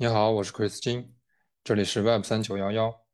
[0.00, 1.14] 你好，我是 Chris 金，
[1.62, 3.04] 这里是 Web 三九幺幺。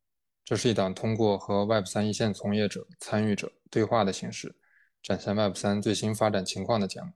[0.45, 4.55] 这是一档通过和 Web 三一线从业者、参与者对话的形式，
[5.03, 7.11] 展现 Web 三最新发展情况的节目。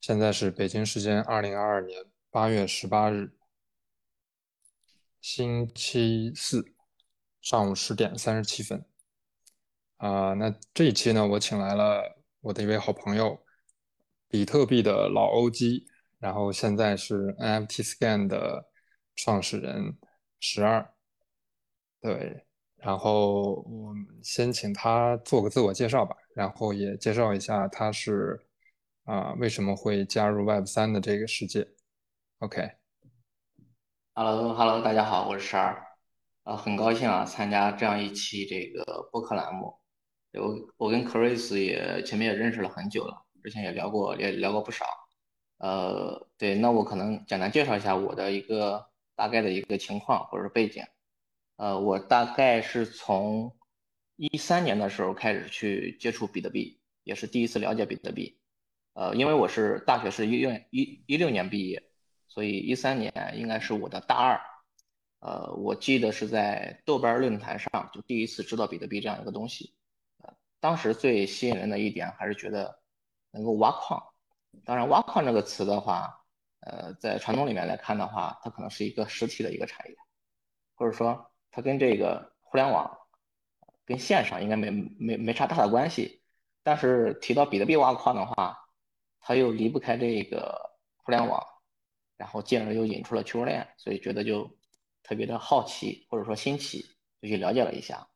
[0.00, 3.36] 现在是北京时间二零二二年八月十八日，
[5.20, 6.64] 星期四
[7.42, 8.82] 上午十点三十七分。
[9.98, 13.38] 啊，那这一期呢，我请来了我的一位好朋友，
[14.28, 15.84] 比特币的老 OG，
[16.18, 18.70] 然后现在是 NFT Scan 的
[19.16, 19.96] 创始人
[20.40, 20.94] 十二。
[22.00, 22.44] 对，
[22.76, 28.38] 然后我们先请他做个自我介绍吧，然后也介绍一下他是
[29.04, 31.66] 啊为什么会加入 Web 三的这个世界。
[32.38, 32.72] OK。
[34.14, 35.82] Hello，Hello，大家好，我是十二，
[36.44, 39.74] 啊，很高兴啊参加这样一期这个播客栏目。
[40.34, 44.84] 我我跟 Chris 也前面也认识了很久了，之前也聊过，也聊过不少。
[45.58, 50.84] 呃，对，那我可能简单介绍一下我的一个大概的一个情况或者背景。
[51.56, 53.56] 呃，我大概是从
[54.16, 58.38] 一三年的时候开始去接触比特币，也是第一次了解比特币。
[58.94, 61.82] 呃，因为我是大学是一六一一六年毕业，
[62.28, 64.40] 所以一三年应该是我的大二。
[65.20, 69.74] 呃，我记得是在豆瓣论坛上就第一次知道比特币这样一个东西。
[70.60, 72.80] 当时最吸引人的一点还是觉得
[73.30, 74.02] 能够挖矿。
[74.64, 76.23] 当然，挖矿这个词的话，
[76.66, 79.96] 呃，在传统里面来看的话，它可能是一个实体的一个产业，
[80.74, 82.98] 或者说它跟这个互联网、
[83.84, 86.22] 跟线上应该没没没啥大的关系。
[86.62, 88.58] 但是提到比特币挖矿的话，
[89.20, 90.58] 它又离不开这个
[90.96, 91.44] 互联网，
[92.16, 94.50] 然后进而又引出了区块链，所以觉得就
[95.02, 96.82] 特别的好奇或者说新奇，
[97.20, 98.08] 就去了解了一下。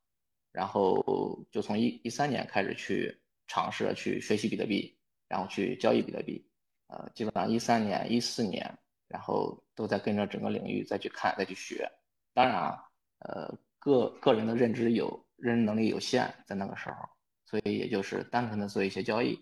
[0.50, 6.47] 然后就从一一三年开始去尝试去学习比特币，然后去交易比特币，
[6.88, 11.90] 呃，基本上一三年、一四年，然后都在跟着整个领域再去看、再去学。
[12.34, 12.84] 当然啊，
[13.20, 16.96] 呃，个个人的认知有认知能力有限，在那个时候，
[17.44, 19.38] 所以也就是单纯的做一些交易，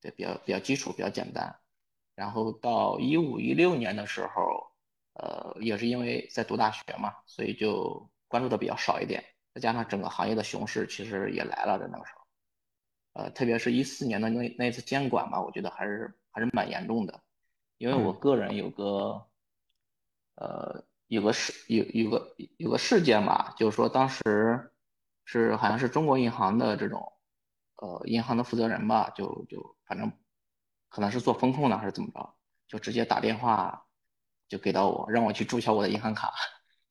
[0.00, 1.54] 对，比较比较基础、比较简单。
[2.14, 4.66] 然后到一五一六年的时候，
[5.14, 9.22] 呃，也是因为在读大学嘛，所以就关注的比较少一点。
[9.54, 12.26] 再加上整个行业的熊市其实也来了，在那个时候，
[13.14, 17.22] 呃，特别是一四年的那那次监管吧，我觉得还是还是蛮严重的，
[17.78, 19.26] 因为我个人有个，
[20.34, 24.70] 呃，有个事有有个有个事件吧，就是说当时
[25.24, 27.10] 是好像是中国银行的这种，
[27.76, 30.12] 呃，银行的负责人吧，就就反正
[30.90, 32.34] 可能是做风控的还是怎么着，
[32.68, 33.86] 就直接打电话
[34.46, 36.34] 就给到我，让我去注销我的银行卡，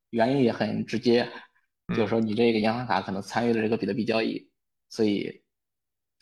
[0.09, 1.31] 原因也很直接。
[1.89, 4.50] 就是说，你这个银行卡可能参与了这个比特币交易，
[4.89, 5.44] 所以，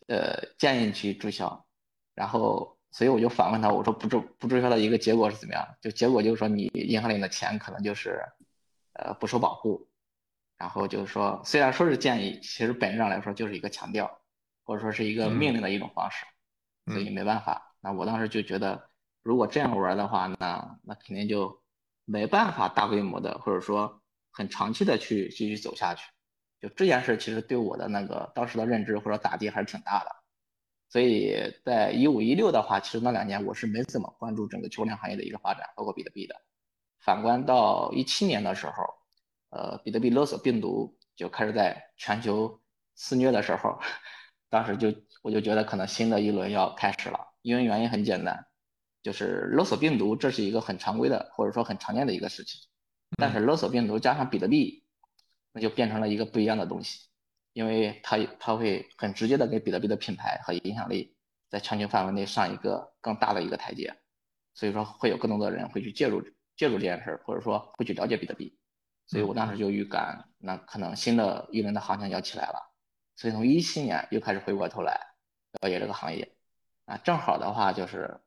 [0.08, 1.66] 呃，建议你去注销。
[2.14, 5.68] 然后，所以我就反问他，我说不注不注销的一个结果是怎么样？
[5.82, 8.22] 就结果就是说，你银行里的钱可能就是，
[8.94, 9.90] 呃，不受保护。
[10.58, 14.22] 然后就是说，虽然说是建议，其实本质上来说就是一个强调，
[14.64, 16.26] 或者说是一个命令的一种方式。
[16.88, 17.76] 所以没办法。
[17.82, 18.90] 那我当时就觉得，
[19.22, 21.62] 如果这样玩的话，那那肯定就
[22.06, 24.00] 没办法大规模的，或者说。
[24.36, 26.10] 很长期的去继续走下去，
[26.60, 30.23] 就这件事其实对我的那个当时的认知或者打击还是挺大的，
[30.94, 36.36] 所以在一五一六的话，其实那两年我是没怎么关注整个区块链行业的一个发展，包括比特币的。
[37.00, 38.74] 反观到一七年的时候，
[39.50, 42.62] 呃，比特币勒索病毒就开始在全球
[42.94, 43.80] 肆虐的时候，
[44.52, 44.94] 当时就
[45.24, 48.46] 我就觉得可能新的一轮要开始了，因为原因很简单，
[49.02, 52.62] 就是勒索病毒这是一个很常规的或者说很常见的一个事情。
[53.18, 54.84] 但是勒索病毒加上比特币，
[55.54, 57.08] 那就变成了一个不一样的东西，
[57.54, 61.16] 因为它它会很直接的给比特币的品牌和影响力
[61.50, 63.96] 在全球范围内上一个更大的一个台阶，
[64.54, 66.22] 所以说会有更多的人会去介入
[66.56, 68.58] 介入这件事儿，或者说会去了解比特币，
[69.08, 72.74] 所以我当时就预感，那可能新的一轮的行情要起来了，
[73.16, 75.00] 所以从一七年又开始回过头来
[75.62, 76.36] 了解这个行业，
[76.86, 78.20] 啊，正好的话就是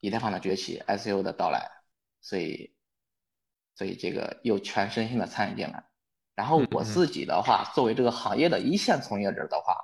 [0.00, 1.70] 以太坊的崛起，ICO 的到来，
[2.20, 2.74] 所以。
[3.76, 5.82] 所以这个又全身心的参与进来，
[6.40, 9.76] 然后我自己的话，作为这个行业的一线从业者的话，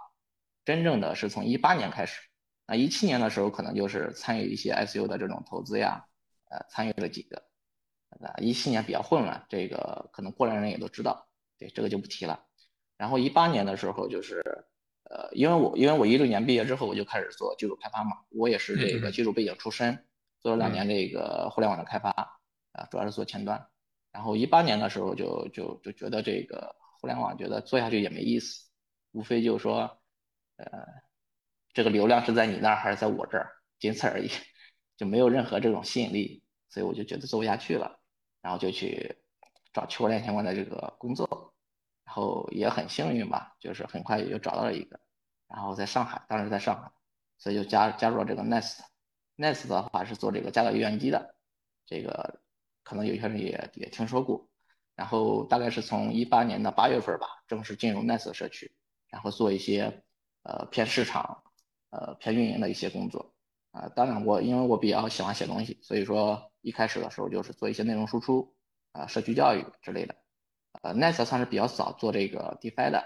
[0.65, 2.19] 真正的是从一八年开始，
[2.67, 6.03] 那一七年的时候可能就是参与一些 ICU 的这种投资呀，
[6.49, 7.37] 呃，参与了几个，
[8.23, 12.43] 啊，一七年比较混乱，这个可能过来人也都知道，对，这个就不提了。
[12.97, 14.43] 然后一八年的时候就是，
[15.11, 20.07] 呃，因为我因为我一六年毕业之后我就开始做技术开发嘛，我也是这个技术背景出身，
[20.41, 22.09] 做了两年这个互联网的开发，
[22.73, 23.69] 啊，主要是做前端。
[24.17, 28.67] 然后一八年的时候就就就觉得这个互联网觉得做下去也没意思，
[29.13, 30.01] 无非就是说，
[30.57, 30.67] 呃，
[31.75, 34.31] 这个流量是在你那儿还是在我这儿，仅此而已，
[34.97, 38.01] 就没有任何这种吸引力，所以我就觉得做不下去了。
[38.41, 39.15] 然后就去
[39.75, 41.55] 找区块链相关的这个工作，
[42.05, 44.99] 然后也很幸运吧，就是很快也就找到了一个，
[45.47, 46.91] 然后在上海，当时在上海，
[47.37, 51.35] 所以就加加入了这个 Nest，Nest 的话是做这个价格预言机的，
[51.85, 52.41] 这个
[52.87, 54.49] 可能有些人也也听说过，
[54.95, 58.73] 然后大概是从一八年的八月份吧，正式进入 Nest 社区，
[59.11, 60.03] 然后做一些
[60.45, 61.43] 呃偏市场。
[61.91, 63.33] 呃，偏运营的一些工作
[63.71, 68.55] 啊，当然我因为我比较喜欢写东西，所以说一开始的时候就是做一些内容输出
[68.93, 70.15] 啊，社区教育之类的。
[70.83, 73.03] 呃，Nest 算是比较早做这个 DeFi 的，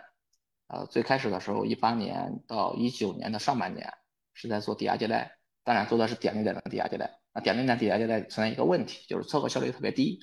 [0.69, 3.93] 呃，最开始的时候一八年到一九年的上半年
[4.33, 7.20] 是在做抵押借贷，当然做的是点对点的抵押借贷。
[7.33, 10.21] 那点对点抵押借贷存在一个问题，就是撮合效率特别低，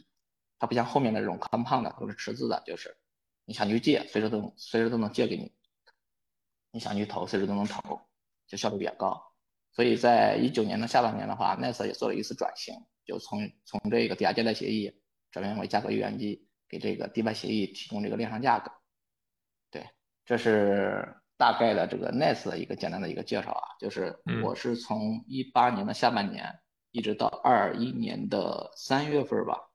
[0.60, 2.98] 它不像后面的这种 Compound 都是池子的，就是
[3.46, 5.52] 你想去借，随时都能随时都能借给你，
[6.72, 8.02] 你想去投，随时都能投。
[8.50, 9.22] 就效率比较高，
[9.74, 12.74] 所以在一九年的下半年的话，Nest 也做了一次转型，
[13.04, 14.90] 就从从这个抵押借贷协议
[15.30, 18.72] 转变为价格预言机，给这个 DeFi 协议提供这个链上价格。
[19.70, 19.86] 对，
[20.24, 26.58] 这是大概的这个 Nest 的一个简单的一个介绍啊，就是我是从一八年的下半年
[26.98, 29.70] 一直到二一年的三月份吧，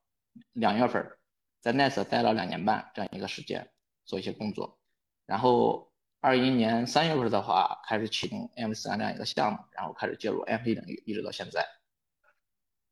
[0.51, 1.17] 两月份
[1.61, 3.71] 在 Nest 待了两年半这样一个时间
[4.05, 4.77] 做一些工作，
[5.25, 5.89] 然后。
[6.25, 11.67] 二一年三月份的话，开始启动 M 三这样一个项目，然后开始介入 NFT 领域，一直到现在。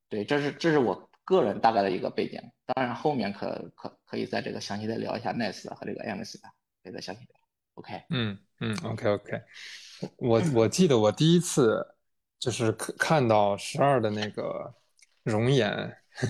[0.09, 2.41] 对，这是这是我个人大概的一个背景。
[2.65, 6.41] 当然，后面可可可以在这个详细的聊一下 Nice 和这个 M 四，
[6.83, 7.39] 可以再详细聊。
[7.75, 9.41] OK，嗯嗯，OK OK。
[10.19, 11.95] 我我记得我第一次
[12.41, 14.73] 就是看看到十二的那个
[15.23, 15.71] 容颜，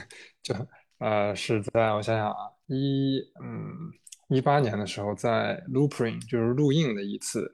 [0.44, 0.54] 就
[1.00, 3.92] 呃是在我想想啊，一嗯。
[4.34, 7.54] 一八年的时候，在 Loopring 就是录印的一次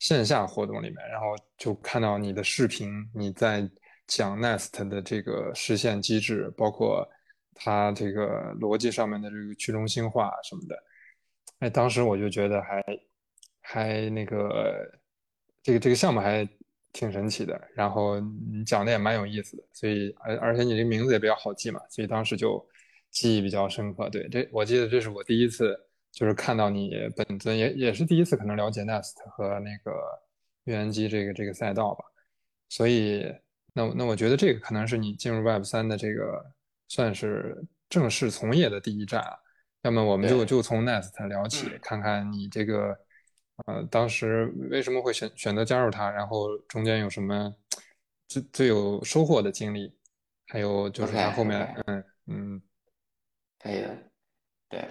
[0.00, 3.66] 线下活动里面，然后就看到你的视频，你在
[4.06, 7.08] 讲 Nest 的这个实现机制，包括
[7.54, 10.76] 它这个逻辑上面的这个去中心化什么的。
[11.60, 12.84] 哎，当时我就觉得还
[13.62, 15.00] 还那个
[15.62, 16.46] 这个这个项目还
[16.92, 22.64] 挺神奇的，然后你讲的也蛮有意思的，所以而而且你这名字也比较好记嘛，所以当时就
[23.10, 24.08] 记忆比较深刻。
[24.10, 25.78] 对，这我记得这是我第一次。
[26.12, 29.92] 就是看到你本尊也也是第一次可能了解 Nest 和那个
[30.64, 32.04] 预言机这个这个赛道吧，
[32.68, 33.32] 所以
[33.72, 36.44] 那那我觉得这个可能是你进入 Web 三的这个
[36.88, 39.38] 算是正式从业的第一站啊。
[39.82, 42.98] 要么我们就就从 Nest 聊起，看看你这个
[43.66, 47.54] 呃当时为什么会选选择加入它，然后中间有什么
[48.28, 49.92] 最最有收获的经历，
[50.46, 52.62] 还有就是它后面嗯嗯，
[53.58, 53.98] 可以的，
[54.68, 54.88] 对。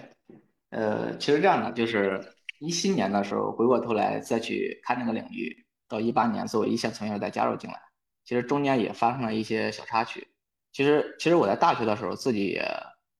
[0.70, 2.20] 呃，其实这样的，就是
[2.60, 7.80] 一七年的时候回过头来再去看那个领域，到一八年作为一线从业者再加入进来，
[8.24, 10.28] 其实中间也发生了一些小插曲。
[10.72, 12.64] 其实，其实我在大学的时候自己也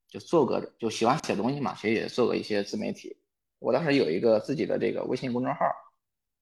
[0.08, 3.16] 就做个，就喜欢写东西嘛，所以也做过一些自媒体。
[3.60, 5.64] 我当时有一个自己的这个微信公众号，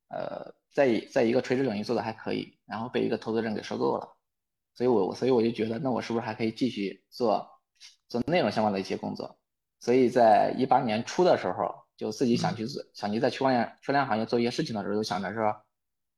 [0.08, 4.08] 呃，在在一个垂直领域做的还可以，然后被一个投资人给收购了，
[4.74, 7.46] 所以我我所以我就觉得，那我是不是还可以继续做
[8.08, 9.38] 做内容相关的一些工作？
[9.80, 15.54] 所以在一八年初的时候，就自己想去做，想去在区块链区块链行业做一些事情的时候，就想着说，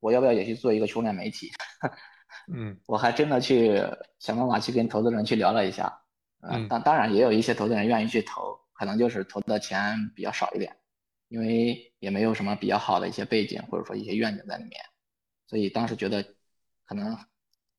[0.01, 1.51] 我要不要也去做一个区块链媒体？
[2.53, 3.83] 嗯，我还真的去
[4.19, 6.01] 想办法去跟投资人去聊了一下，
[6.43, 10.75] 嗯，当当然也有一些投资人愿意去投，可能就是投的钱比较少一点，
[11.31, 14.73] 因为也没有什么比较好的一些背景或者说一些愿景在里面，
[15.47, 16.23] 所以当时觉得
[16.85, 17.17] 可能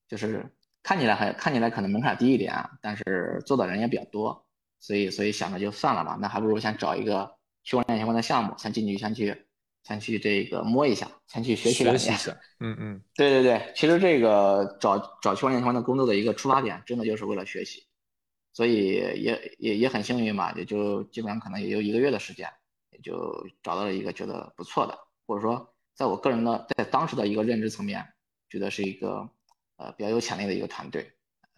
[0.07, 4.43] 就是看起来还看起来可能门槛低一点啊，但是做的人也比较多。
[4.83, 9.45] 所以，所以想着就算了吧，那还不如先找一个区块链相关的项目，先进去，先去，
[9.83, 12.17] 先去这个摸一下，先去学习两年。
[12.59, 17.85] 嗯嗯，对对对，其实这个找找区块链相关的工作的一个出发点，真的就是为了学习。
[18.53, 22.51] 所以也也也很幸运嘛，也就基本上可能也就一个月的时间，也
[23.01, 28.05] 就找到了一个觉得不错的，或者说在我个人的在当时的一个认知层面，
[28.49, 29.29] 觉得是一个
[29.77, 31.11] 呃比较有潜力的一个团队。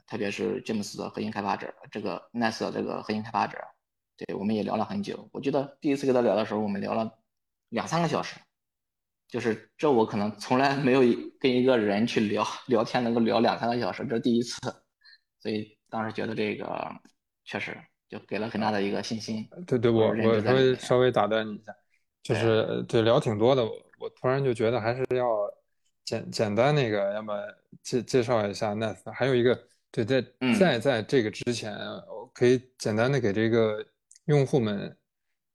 [0.06, 3.58] 特别是詹姆斯的核心开发者，这个 Nest 的这个核心开发者，
[4.18, 5.28] 对，我们也聊了很久。
[5.32, 7.10] 我记得第一次跟他聊的时候，我们聊了
[7.70, 8.36] 两三个小时，
[9.30, 11.00] 就是这我可能从来没有
[11.40, 14.60] 跟一个人去聊聊天能够聊两三个小时，这是第一次，
[15.40, 16.94] 所以当时觉得这个
[17.46, 17.76] 确实
[18.14, 19.48] 就给了很大的一个信心。
[19.66, 21.76] 对对，我我稍微稍微打断你一下，
[22.22, 25.26] 就是对聊挺多的，我我突然就觉得还是要
[26.06, 27.34] 简简单那个，要么
[27.82, 29.60] 介介绍一下 Nest，还有一个。
[29.96, 30.24] 对，在
[30.58, 31.72] 在在这个之前，
[32.10, 33.86] 我可以简单的给这个
[34.26, 34.98] 用户们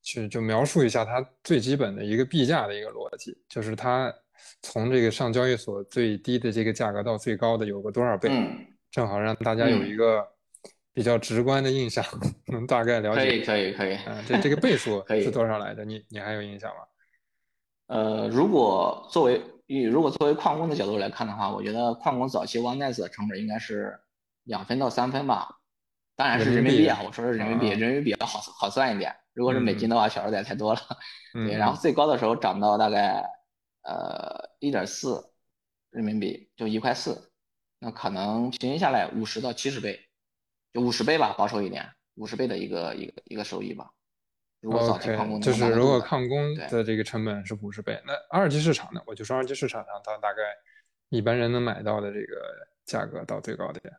[0.01, 4.09] 去就描述一下它最基本的一个币价的一个逻辑，就是它
[4.61, 8.31] 从这个上交易所最低的这个价格到最高的有个多少倍，
[8.89, 10.25] 正好让大家有一个
[10.99, 12.03] 比较直观的印象，
[12.51, 13.21] 能大概了解？
[13.21, 13.97] 可以，可以，可以。
[14.05, 15.85] 嗯，这这个倍数可以是多少来着？
[15.85, 16.81] 你你还有印象吗？
[17.87, 23.97] 呃，如果作为以如果作为矿工的角度来看的话，我觉得矿工早期 One Nice 的成本应该是
[24.43, 25.47] 两分到三分吧。
[26.17, 29.15] 当然是人民币啊，我说是人民币，人民币要好好算一点。
[29.33, 30.81] 如果是美金的话，小数点太多了。
[31.31, 33.23] 对，然后最高的时候涨到大概
[33.83, 35.31] 呃一点四
[35.91, 37.31] 人民币，就一块四，
[37.79, 39.97] 那可能平均下来五十到七十倍，
[40.73, 41.85] 就五十倍吧，保守一点，
[42.15, 43.89] 五十倍的一个一个一个收益吧。
[44.61, 49.01] 如果早期矿工就是如果矿工的这个成本是五十倍，那二级市场呢？
[49.05, 50.41] 我就说二级市场上它大概
[51.09, 52.35] 一般人能买到的这个
[52.85, 53.93] 价格到最高点。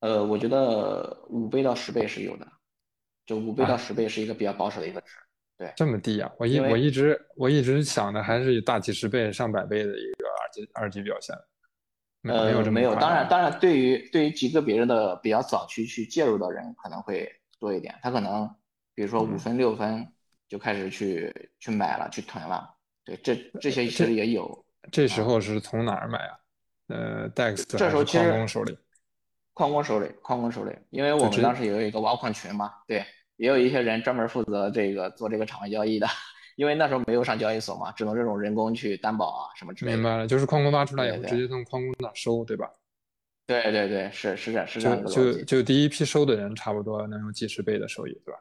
[0.00, 2.46] 呃，我觉得五倍到十倍是有的，
[3.26, 5.08] 就五倍到十倍是一个比较保守的一个值。
[5.58, 6.30] 对，这么低啊？
[6.38, 11.36] 我一我一直我一直想的还是有大几十倍、上百倍的一个二级二级表现。
[12.34, 18.48] 没有没有，当然当然，对于对于极个别人的比较早期去介入的人可能会多一点，他可能
[18.94, 20.06] 比如说五分六分
[20.48, 22.68] 就开始去去买了去囤了。
[23.04, 24.64] 对，这这些其实也有。
[24.90, 26.38] 这时候是从哪儿买啊？
[26.88, 28.78] 呃，DEX 这时候其实矿工手里。
[29.52, 33.02] 矿工手里，矿工手里，因为我们当时也有一个挖矿群嘛，对，
[33.36, 36.06] 也有一些人专门负责这个做这个场外交易的，
[36.56, 39.96] 因为那时候没有上交易所嘛，只能这种人工去担保啊什么之类的。
[39.96, 42.68] 明白了，就是矿工挖出来以后直接从矿工那收，对吧？
[43.46, 48.40] 对对对，是是这是这样的就就第一批收的人差不多能有几十倍的收益，对吧？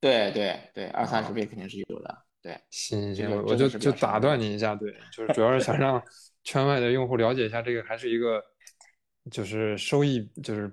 [0.00, 2.18] 对对对，二三十倍肯定是有的。
[2.42, 6.02] 对，行行，我就就打断你一下，对，就是主要是想让
[6.42, 8.42] 圈外的用户了解一下这个，还是一个。
[9.30, 10.70] 就是收益就是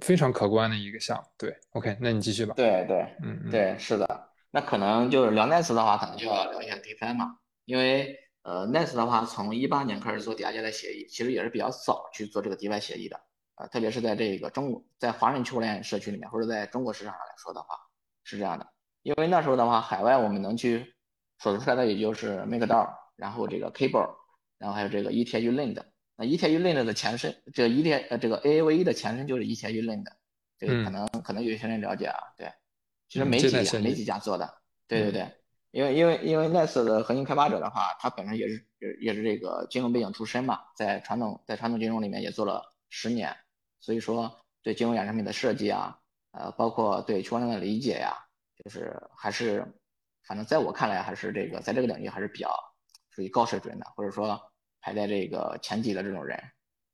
[0.00, 2.52] 非常可观的一个项目，对，OK，那你继续吧。
[2.54, 4.28] 对对，嗯对，是的。
[4.54, 13.20] 那可能就是聊 Nice 的话，可能就要聊一下 DeFi 嘛，因为呃，Nice 的话从一八年开始做抵押借贷协议，其实也是比较早去做这个 DeFi 协议的
[13.56, 17.74] 啊，特别是在这个中国，在华人区块链社区里面，或者在中国市场上来说的话，
[18.22, 18.64] 是这样的。
[19.02, 20.94] 因为那时候的话，海外我们能去
[21.38, 24.14] 数出来的也就是 MakerDAO，然后这个 Cable，
[24.56, 25.82] 然后还有这个 ETH Lend。
[26.16, 30.04] 那 ETH Lend 的前身，这 ETH 呃这个 AAVE 的前身就是 ETH Lend，
[30.56, 32.48] 这个可能可能有些人了解啊，对，
[33.08, 34.58] 其实没几家没几家做的，
[34.88, 35.32] 对对对，
[35.70, 43.36] 因为因为因为 Nice 的核心开发者的话，他本身也是也也是这个金融背景出身嘛，在传统在传统金融里面也做了十年，
[43.80, 45.98] 所以说对金融衍生品的设计啊，
[46.32, 48.16] 呃包括对区块链的理解呀，
[48.64, 49.64] 就是还是
[50.26, 52.50] 反正在我看来还是这个在这个领域还是比较
[53.10, 54.40] 属于高水准的，或者说。
[54.86, 56.38] 排在这个前几的这种人，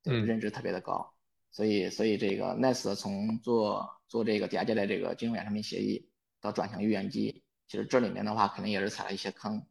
[0.05, 1.13] 认知特别的高，
[1.51, 6.09] 所以所以这个 Nice 从做做这个抵押借贷这个金融衍生品协议
[6.41, 9.67] 到转型预言机，其实这里面的话肯定也是踩了一些坑，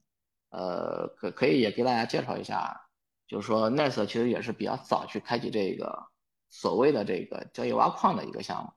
[0.49, 2.89] 呃，可可以也给大家介绍一下，
[3.27, 6.07] 就是说 Nice 其实也是比较早去开启这个
[6.49, 8.71] 所谓的这个交易挖矿的一个项目，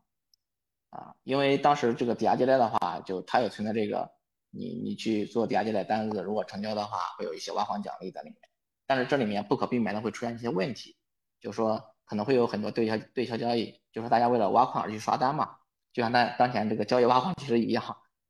[0.97, 4.11] 啊，因为当时这个抵押借贷的话，就它也存在这个，
[4.51, 8.39] 你你去做抵押借贷单子，如果成交的话，会有一些挖矿奖励在里面。
[8.87, 10.97] 但是这里面不可避免的会出现一些问题，
[11.41, 11.83] 就是说
[12.13, 15.57] 可能会有很多对销对销交易，就是大家为了挖矿而去刷单嘛，
[15.95, 17.83] 就像当当前这个交易挖矿其实一样，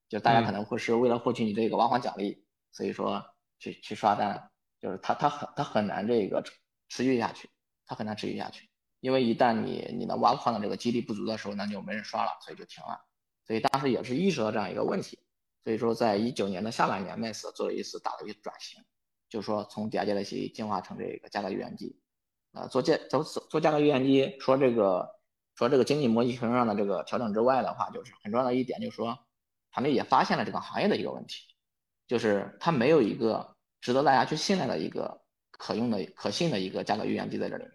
[0.08, 3.20] 就大家可能会是为了获取你这个挖矿奖励，所以说
[3.58, 6.44] 去去刷单，就是它它很它很难这个
[6.88, 7.50] 持续下去，
[7.84, 8.70] 它很难持续下去，
[9.00, 13.04] 因为一旦你你的挖矿的这个基地不足的时候，那就没人刷了，所以就停了，
[13.44, 15.18] 所以当时也是意识到这样一个问题，
[15.64, 18.80] 所以说在一九年的下半年，Nice 做了一次大的一个转型。
[19.28, 21.98] 就是说，从抵押借贷协议进化成这个价格预言机，
[22.52, 25.08] 啊，做价做做价格预言机，说这个
[25.54, 29.18] 说这个经济模型上的这个调整之外的话，就是很重要的一点，就是说
[29.72, 31.42] 团队也发现了这个行业的一个问题，
[32.06, 37.72] 就是它没有一个值得大家去信赖的一个可用的、可信的一个价格预言机在这里面，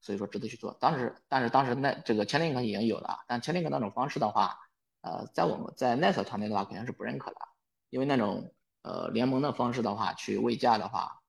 [0.00, 0.76] 所以说值得去做。
[0.80, 4.58] 当时，但是当时那这个千链哥已经有了，但千链哥那种方式的话，
[5.00, 7.36] 呃，在我们在 Nice 团队的话肯定是不认可的，
[7.88, 8.52] 因为那种。
[8.82, 11.19] 呃，联盟的方式的话，去喂价的话，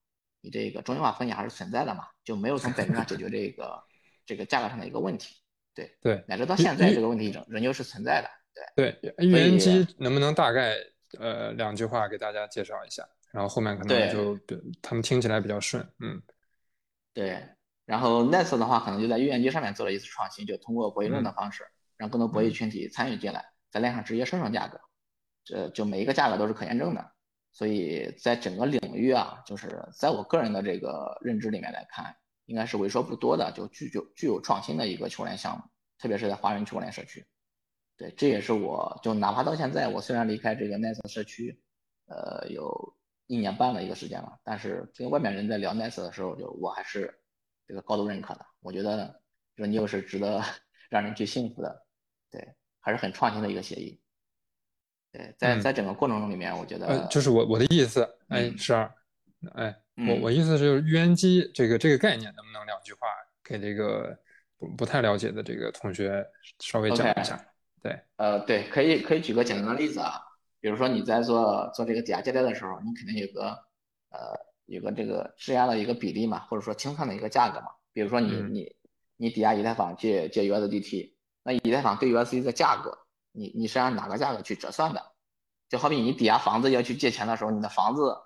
[0.42, 3.84] 你这个中心化风险还是存在的嘛，就没有从本质上解决这个
[4.26, 5.36] 这个价格上的一个问题。
[5.74, 8.30] 对对，乃至到现在这个问题仍仍旧是存在的。
[8.76, 10.76] 对对，预言机能不能大概
[11.18, 14.38] 呃两句话给大家介绍一下，然后后面可能就
[14.82, 15.82] 他们听起来比较顺。
[16.00, 16.22] 嗯，
[17.14, 17.42] 对。
[17.86, 21.66] 然后 Nest 的话，可能就在预言机上面做了一次创新，就通过博弈论的方式，
[21.98, 24.80] 让更多博弈群体参与进来，在链上直接生成价格，
[25.44, 27.12] 这就每一个价格都是可验证的。
[27.52, 32.16] 所以在整个领域啊，就是在我个人的这个认知里面来看，
[32.46, 35.64] 应该是为数不多的就具有具有创新的一个区块链项目，
[35.98, 37.26] 特别是在华人区块链社区。
[37.98, 41.62] 对，这也是我就哪怕到现在，我虽然离开这个 Nice 社区，
[42.08, 42.96] 呃，有
[43.28, 47.14] 一年半的一个时间了，但是跟外面人在聊 Nice 的时候，就我还是
[47.68, 48.46] 这个高度认可的。
[48.62, 49.22] 我觉得，
[49.56, 50.42] 说你又是值得
[50.90, 51.86] 让人去信服的
[52.32, 54.02] 对，还是很创新的一个协议。
[55.12, 58.90] 对，在在整个过程中里面，我觉得呃，就是我我的意思，哎，十二，
[59.56, 59.76] 哎，
[60.08, 63.08] 我我意思是预言机这个这个概念，能不能两句话
[63.44, 64.18] 给这个
[64.58, 66.26] 不不太了解的这个同学
[66.60, 67.46] 稍微讲一下？
[67.84, 70.22] 对，呃，对，可以可以举个简单的例子啊，
[70.62, 73.50] 比如说你在做做这个抵押借贷的时候，你肯定有个
[74.12, 77.68] 呃有个这个质押的一个比例嘛，或者说清算的一个价格嘛。
[77.92, 78.76] 比如说你你
[79.18, 81.12] 你抵押以太坊借借 USDT，
[81.44, 82.98] 那以太坊对 USDT 的价格。
[83.32, 85.12] 你你是按哪个价格去折算的？
[85.70, 88.18] 就好比你抵押房子要去借钱的时候，你的房子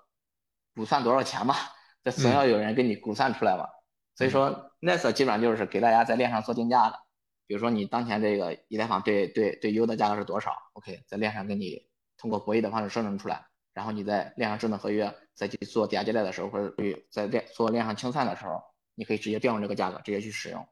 [0.74, 1.54] 估算多少钱嘛？
[2.02, 3.68] 这总要有人给你估算出来嘛。
[4.16, 6.98] 所以说，NES 基本上就是给大家在链上做定价的。
[7.46, 18.60] 比如说你当前这个以太坊对对对 U 的价格是多少？OK，在链上给你通过博弈的方式生成出来，然后你在链上智能合约再去做抵押借贷的时候，或者去在链做链上清算的时候，
[18.96, 20.66] 你可以直接调用这个价格直接去使用，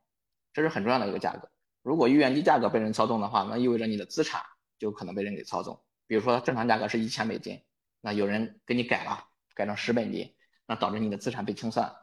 [0.52, 1.48] 这是很重要的一个价格。
[1.84, 4.42] 如果预言机价格被人操纵的话，那意味着你的资产
[4.78, 5.78] 就可能被人给操纵。
[6.06, 7.60] 比如说正常价格是一千美金，
[8.00, 9.22] 那有人给你改了，
[9.54, 10.34] 改成十美金，
[10.66, 11.94] 那导致你的资产被清算，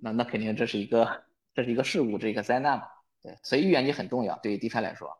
[0.00, 1.22] 那那肯定这是一个
[1.54, 2.84] 这是一个事故，这是一个灾难嘛？
[3.22, 5.10] 对，所以预言机很重要，对于 DeFi 来说。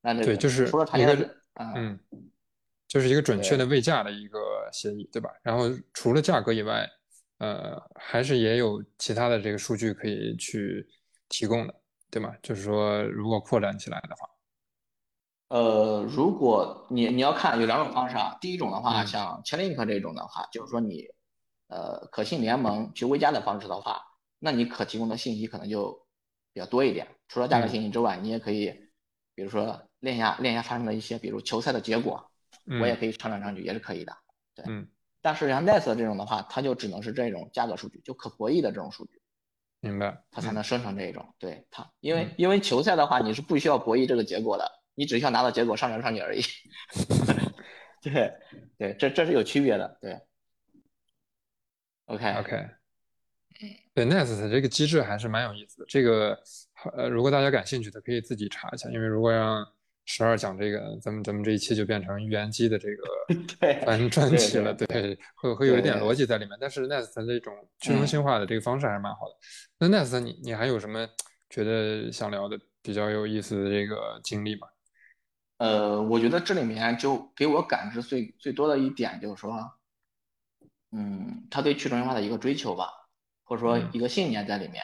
[0.00, 1.98] 那对，就是除了一个嗯，
[2.88, 5.30] 就是一个准确的位价的一个协议，对吧？
[5.42, 6.88] 然后除了价格以外，
[7.38, 10.84] 呃，还是也有其他的这个数据可以去
[11.28, 11.77] 提供的。
[12.10, 12.34] 对吗？
[12.42, 14.28] 就是说，如果扩展起来的话，
[15.48, 18.36] 呃，如果你你要看有两种方式啊。
[18.40, 21.06] 第一种的话，像 Chainlink 这种的话，就是说你
[21.68, 24.02] 呃可信联盟去微加的方式的话，
[24.38, 26.06] 那你可提供的信息可能就
[26.52, 27.08] 比较多一点。
[27.28, 28.66] 除了价格信息之外，你也可以，
[29.34, 32.30] 比如说链下链下发生的一些，比如球赛的结果，
[32.80, 34.16] 我也可以传传上去，也是可以的。
[34.54, 34.64] 对，
[35.20, 39.17] 但是像 Nest 这种的话，它就只能是这种价格数据，就可博弈的这种数据。
[39.80, 46.42] 明白，它才能生成这一种，对它，因为因为球赛的话，你是不需要博弈这个结果的，你只需要拿到结果上传上去而已。
[48.02, 48.32] 对
[48.78, 50.20] 对，这这是有区别的，对。
[52.06, 52.66] OK OK，
[53.92, 56.40] 对 Nest 这个机制还是蛮有意思的，这个
[56.96, 59.62] 呃，如果大家感兴趣的可以自己查一下，因为如果让
[60.10, 66.56] 十二讲这个，咱们咱们这一期就变成预言机的这个 专专题了，对，会会有一点逻辑在里面。
[66.58, 69.36] 但是 Nest 这种去中心化的这个方式还是蛮好的。
[69.78, 71.06] 那 Nest 你你还有什么
[71.50, 74.66] 觉得想聊的比较有意思的这个经历吗？
[75.58, 79.52] 呃，我觉得这里面就给我感知最最多的一点就是说，
[80.92, 82.88] 嗯，他对去中心化的一个追求吧，
[83.44, 84.82] 或者说一个信念在里面。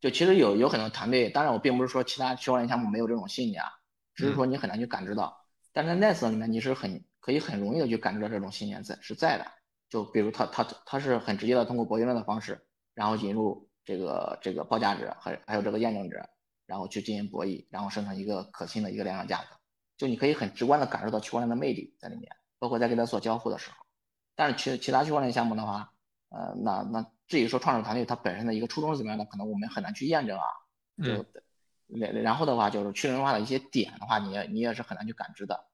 [0.00, 3.68] 就其实有有很多团队，当然我并不是说其他区块链项目没有这种信念啊。
[4.16, 5.38] 只是说你很难去感知到，
[5.72, 9.46] 但在 Nest 里面你是很可以很容易的去感知到这种信念在是在的。
[9.88, 16.20] 就比如它它它是很直接的通过博弈论的方式，然后引入这个这个报价值还还有这个验证值，
[16.66, 19.46] 然后去进行博弈，然后生成一个可信的一个量化价格。
[19.96, 23.76] 就你可以很直观的感受到区块链的魅力在里面，包括在跟它做交互的时候。
[24.34, 25.92] 但是其其他区块链项目的话，
[26.30, 30.44] 呃，那那至于说创始团队它本身的一个初衷是怎么样的，可能我们很难去验证啊。
[31.02, 31.24] 就
[31.88, 35.66] 然然后的话，就是去中心化的一些点的话，你也你也是很难去感知的。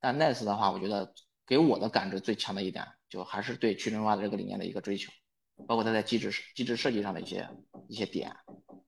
[0.00, 1.12] 但 Nice 的话，我觉得
[1.46, 5.12] 给我的感知最强的一点，就还是对去中心化的这个理念的一个追求，
[5.68, 7.48] 包括它在机制机制设计上的一些
[7.88, 8.34] 一些点。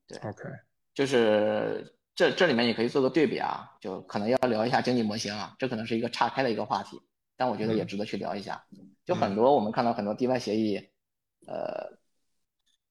[0.07, 0.43] 对，OK，
[0.93, 7.01] 就是这这里面也可以做个对比啊，就可能要聊一下经济模型啊，这可能是一个岔开的一个话题，
[7.37, 8.65] 但我觉得也值得去聊一下。
[9.05, 10.77] 就很多我们看到很多 DeFi 协议，
[11.47, 12.02] 呃。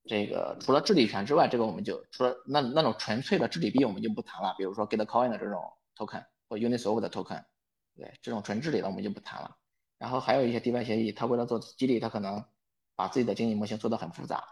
[0.04, 4.52] 这个除了治理权之外，这个我们就除了那那种纯粹的治理币，我们就不谈了。
[4.58, 5.62] 比如说 Gitcoin 的这种
[5.96, 7.44] token 或 Uniswap 的 token，
[7.94, 9.56] 对这种纯治理的我们就不谈了。
[9.98, 12.44] 然后还有一些 DY 协议，它为了做激励，它可能
[12.96, 14.42] 把自己的经济模型做得很复杂，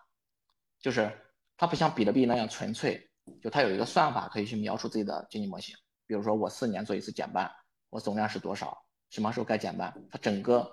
[0.81, 1.11] 就是
[1.57, 3.11] 它不像比特币那样纯粹，
[3.43, 5.75] 就它有一个算法可以去描述自己的经济模型。
[6.07, 7.51] 比如说我四年做一次减半，
[7.89, 10.71] 我总量是多少，什么时候该减半，它整个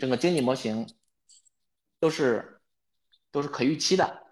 [0.00, 0.84] 整个经济模型
[2.00, 2.55] 都是。
[3.36, 4.28] 都是可预期的，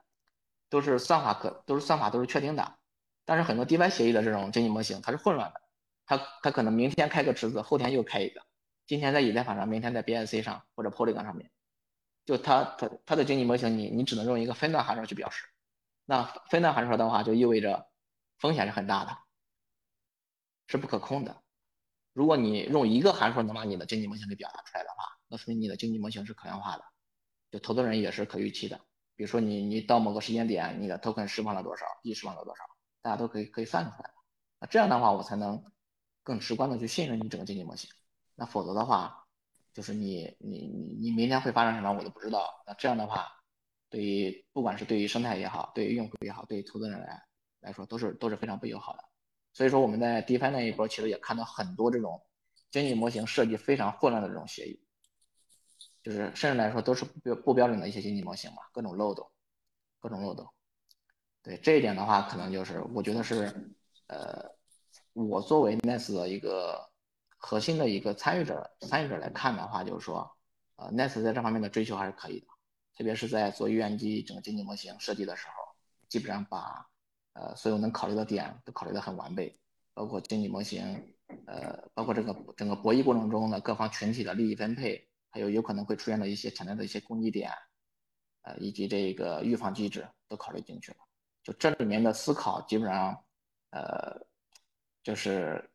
[0.70, 2.78] 都是算法可都是算法都是确定的，
[3.26, 5.60] 但是很多 DeFi 协议的这种经济模型它是混乱的，
[6.06, 8.40] 它它可能明天开个池子，后天又开一个，
[8.86, 11.50] 今天在以太坊上，明天在 BSC 上或者 Polygon 上面，
[12.24, 15.44] 就它它它的经济模型你你只能用一个分段函数去表示，
[16.06, 17.86] 那分段函数的话就意味着
[18.38, 19.14] 风险是很大的，
[20.66, 21.42] 是不可控的。
[22.14, 26.84] 如果你用一个函数能把你的经济模型给表达出来的话，那说明你的经济模型是可量化的，
[27.50, 28.80] 就投资人也是可预期的。
[29.16, 32.64] 比如说你你到某个时间点，你的 token 释放了多少，E 释放了多少，
[33.02, 34.10] 大家都可以可以算出来。
[34.60, 35.62] 那这样的话，我才能
[36.22, 37.90] 更直观的去信任你整个经济模型。
[38.34, 39.26] 那否则的话，
[39.72, 42.48] 就是你你你你明天会发生什么，我都不知道。
[42.66, 43.28] 那这样的话，
[43.90, 47.22] 对于不管是对于生态也好，对于用户也好，对于投资人来
[47.60, 49.04] 来说，都是都是非常不友好的。
[49.52, 52.20] 所以说我们在 DeFi 那一波其实也看到很多这种
[52.72, 54.83] 经济模型设计非常混乱的这种协议，
[56.04, 59.26] 就是甚至来说都是不标不标准的一些经济模型嘛，各种漏洞，
[59.98, 60.46] 各种漏洞。
[61.42, 63.72] 对这一点的话，可能就是我觉得是，
[64.08, 64.50] 呃，
[65.14, 66.90] 我作为 Nest 的一个
[67.38, 70.30] 核心的一个参与者参与者来看的话，就是说，
[70.76, 72.46] 呃，Nest 在这方面的追求还是可以的，
[72.96, 75.74] 特别是在做预言机整个经济模型设计的时候，
[76.08, 76.86] 基本上把
[77.32, 79.58] 呃所有能考虑的点都考虑的很完备，
[79.94, 81.14] 包括经济模型，
[81.46, 87.50] 呃，包括这个整个博弈过程中的各方群体的利益分配，还有有可能会出现的一些潜在的一些攻击点，
[88.42, 90.98] 呃，以及这个预防机制都考虑进去了。
[91.42, 93.24] 就这里面的思考，基本上，
[93.70, 94.16] 呃，
[95.02, 95.68] 就是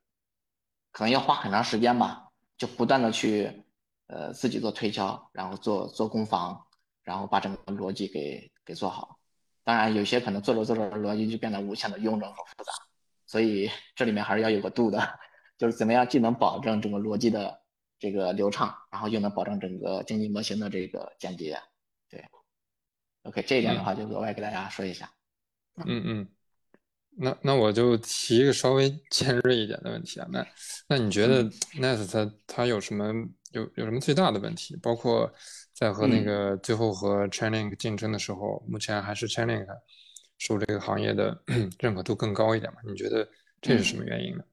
[0.93, 3.65] 可能要花很长时间吧，就不断的去，
[4.07, 6.65] 呃，自己做推敲，然后做做攻防，
[7.03, 9.19] 然后把整个逻辑给给做好。
[9.65, 12.71] 当然，有些可能做着做着逻辑就变得无限的臃肿和复杂，
[13.25, 15.19] 所以这里面还是要有个度的，
[15.59, 17.61] 就是怎么样既能保证整个逻辑的
[17.99, 21.59] 这个流畅，然后又能保证整个经济模型的这个简洁。
[22.09, 22.23] 对
[23.23, 25.11] ，OK，这一点的话就额外给大家说一下。
[25.85, 26.27] 嗯嗯，
[27.11, 30.47] 那那我就提一个稍微 尖锐一点的问题啊，那
[30.87, 31.43] 那你觉得
[31.75, 33.13] Nest 它它有什么
[33.51, 34.75] 有有什么最大的问题？
[34.77, 35.31] 包括
[35.73, 39.67] 在和那个最后和 Chainlink 竞争的时候，目前还是 Chainlink
[40.37, 41.43] 受这个行业的
[41.79, 42.79] 认可度更高一点嘛？
[42.85, 43.27] 你觉得
[43.61, 44.43] 这是什么原因呢？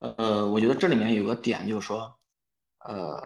[0.00, 2.18] 呃，我觉得这里面有个点就是说，
[2.80, 3.22] 呃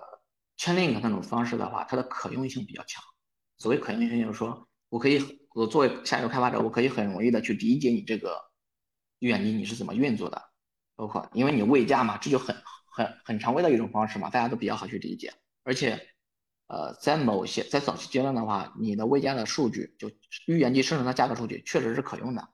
[0.59, 3.03] ，Chainlink 那种方式的话，它的可用性比较强。
[3.57, 5.41] 所谓可用性，就是说我可以。
[5.55, 8.37] 我作为下游开发者，我可以很容易的去理解你这个
[9.21, 10.43] 预言机你是怎么运作的，
[10.97, 12.57] 包括因为你位价嘛，这就很
[12.91, 15.33] 很很常规的一种方式嘛，大家都比较好去理解。
[15.63, 16.09] 而且，
[16.67, 20.11] 呃，在某些在早期阶段的话，你的位价的数据就
[20.49, 22.49] 预言机生成的价格数据确实是可用的，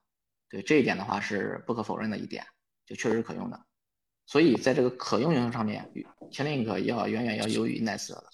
[0.50, 2.46] 对这一点的话是不可否认的一点，
[2.84, 3.58] 就确实是可用的。
[4.30, 5.90] 所以在这个可用性上面
[6.30, 8.24] ，Chainlink 要远远要优于 Nest 的，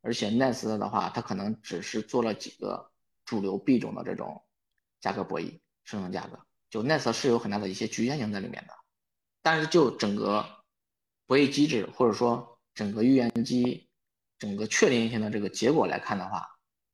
[0.00, 2.90] 而且 Nest 的话，它可能只是做了几个。
[3.26, 4.44] 主流币种的这种
[5.00, 6.38] 价格博弈生成价格，
[6.68, 8.74] 就 Nest 是有很大的一些局限性在里面的，
[9.40, 10.46] 但是就整个
[11.26, 13.88] 博弈机制或者说整个预言机
[14.38, 16.46] 整个确定性的这个结果来看的话，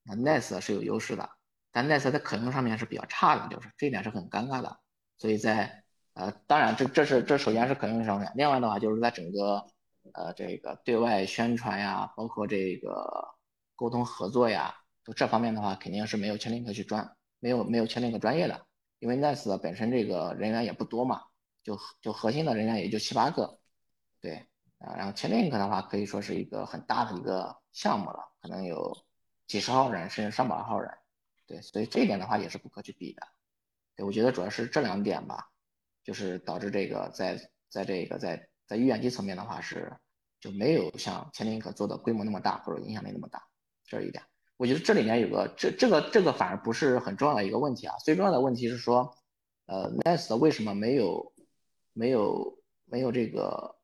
[0.05, 1.29] 那 Nest 是有优势的，
[1.73, 4.79] 但 Nest 在可用上面是比较差的，就是这点是很尴尬的。
[5.19, 5.80] 所以在
[6.21, 9.65] 呃，当然这这是这首先是可用上面，另外的话就是在整个
[10.13, 13.27] 呃这个对外宣传呀，包括这个
[13.75, 14.75] 沟通合作呀。
[15.03, 18.67] 就这方面的话，肯定是没有 Chainlink 去专，没有没有 Chainlink 专业的，
[18.99, 21.23] 因为 Nest 本身这个人员也不多嘛，
[21.65, 23.59] 就就核心的人员也就七八个，
[24.21, 24.35] 对
[24.77, 28.95] 啊，然后 Chainlink 的话可以说是一个很大的一个项目了，可能有
[29.47, 30.93] 几十号人甚至上百号人，
[31.47, 33.27] 对，所以这一点的话也是不可去比的，
[33.97, 35.50] 对，我觉得主要是这两点吧，
[36.11, 39.97] 就是导致这个在在这个在在预言机层面的话是
[40.41, 43.41] 就没有像前林可做的规模那么大或者影响力那么大，
[43.85, 44.21] 这是一点。
[44.57, 49.09] 我觉得这里面有个这这个这个反而不是很重要的一个问题啊，最重要的问题是说，
[49.67, 51.33] 呃，Nest 为什么没有
[51.93, 53.77] 没有没有这个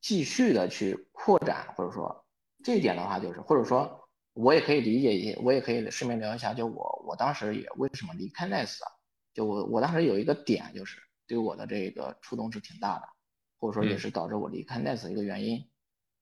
[0.00, 2.24] 继续的去扩展，或者说
[2.62, 8.78] 这一点的话，就是或者说我也可以理解一，我也可以顺便聊一下，就我我当时也为什么离开 Nest，
[9.34, 13.08] 就我我当时有一个点就是对我的这个触动是挺大的，
[13.58, 15.66] 或者说也是导致我离开 Nest 的一个原因，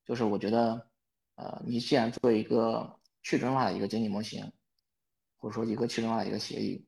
[0.05, 0.88] 就是我觉得，
[1.35, 4.53] 呃，你既然做一个去中心化的一个经济模型，
[5.37, 6.87] 或者说一个去中心化的一个协议，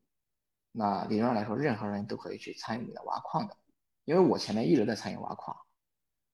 [0.70, 3.56] 那理论上来说，任何人都可以去参与你的挖矿的。
[4.04, 5.56] 因为我前面一直在参与挖矿，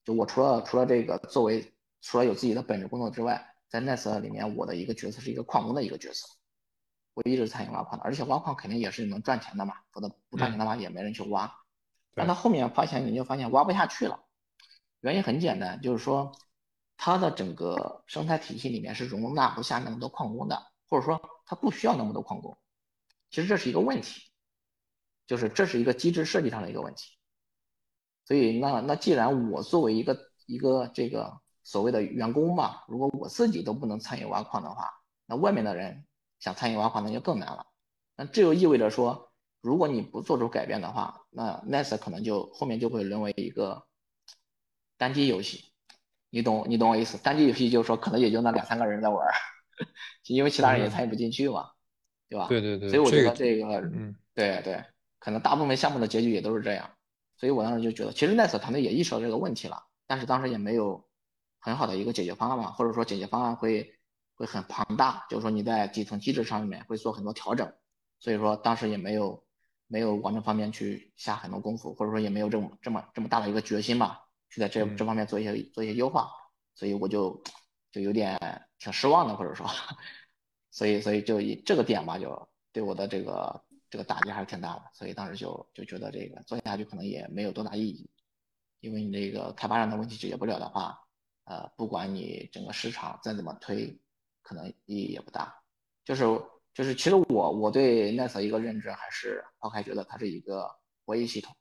[0.05, 1.73] 就我除了除了这个作为
[2.03, 6.29] 除了有自己的本职工作之外，在 Nest 里面我的一个角色是一个矿工的一个角色，
[7.15, 11.51] 我一直参与挖矿的，而且挖矿肯定也是能赚钱的嘛，否则不赚钱的话也没人去挖。
[12.19, 14.21] 但到后面发现，你就发现挖不下去了，
[15.01, 16.33] 原因很简单，就是说。
[17.01, 22.59] 它的整个生态体系里面是容纳不下那么多矿工的，或者说它不需要那么多矿工。
[23.31, 24.21] 其实这是一个问题，
[25.25, 27.17] 就是这是一个机制设计上的一个问题。
[28.25, 34.91] 所以那那既然我作为一个一个这个所谓的员工嘛，如果我自己都不能参与挖矿的话，
[35.25, 36.05] 那外面的人
[36.41, 37.65] 想参与挖矿那就更难了。
[38.17, 39.28] 那这就意味着说，
[39.61, 43.85] 如果你不做出改变的话，那 Nest 可能就后面就会沦为一个
[44.97, 45.65] 单机游戏。
[46.31, 49.33] 你懂你懂我意思，单机游戏就是说可能也就那两三个人在玩儿，
[50.29, 51.71] 因为其他人也参与不进去嘛，
[52.29, 52.47] 对吧？
[52.49, 52.89] 对对对。
[52.89, 54.85] 所以我觉得这个，嗯，对对，
[55.19, 56.91] 可能大部分项目的结局也都是这样。
[57.37, 61.03] 所以我当时就觉得，其实 Nest 团队也意识到这个问题了，但是当时也没有
[61.61, 63.95] 很好的一个解决方案嘛，或者说解决方案会
[64.35, 67.73] 会很庞大，就是说你在底层机制上面会做很多调整，
[68.19, 69.43] 所以说当时也没有
[69.91, 76.31] 没有往这方面去下很多功夫，或者说也没有这么这么这么大的一个决心吧，去在这这方面做一些做一些优化，
[76.75, 77.43] 所以我就
[77.91, 78.39] 就有点
[78.79, 79.67] 挺失望的，或者说，
[80.71, 88.11] 所以所以就以这个点吧，就对我的这个这个打击还是挺大的，所以当时就就觉得这个做下去可能也没有多大意义，
[88.81, 91.01] 因为你这个开发商的问题解决不了的话，
[91.45, 93.99] 呃，不管你整个市场再怎么推，
[94.43, 95.63] 可能意义也不大，
[96.05, 96.25] 就是。
[96.79, 100.71] 就是，其实我我对 Nest 一个认知还是抛开觉得它是一个
[101.05, 101.53] 博弈系统，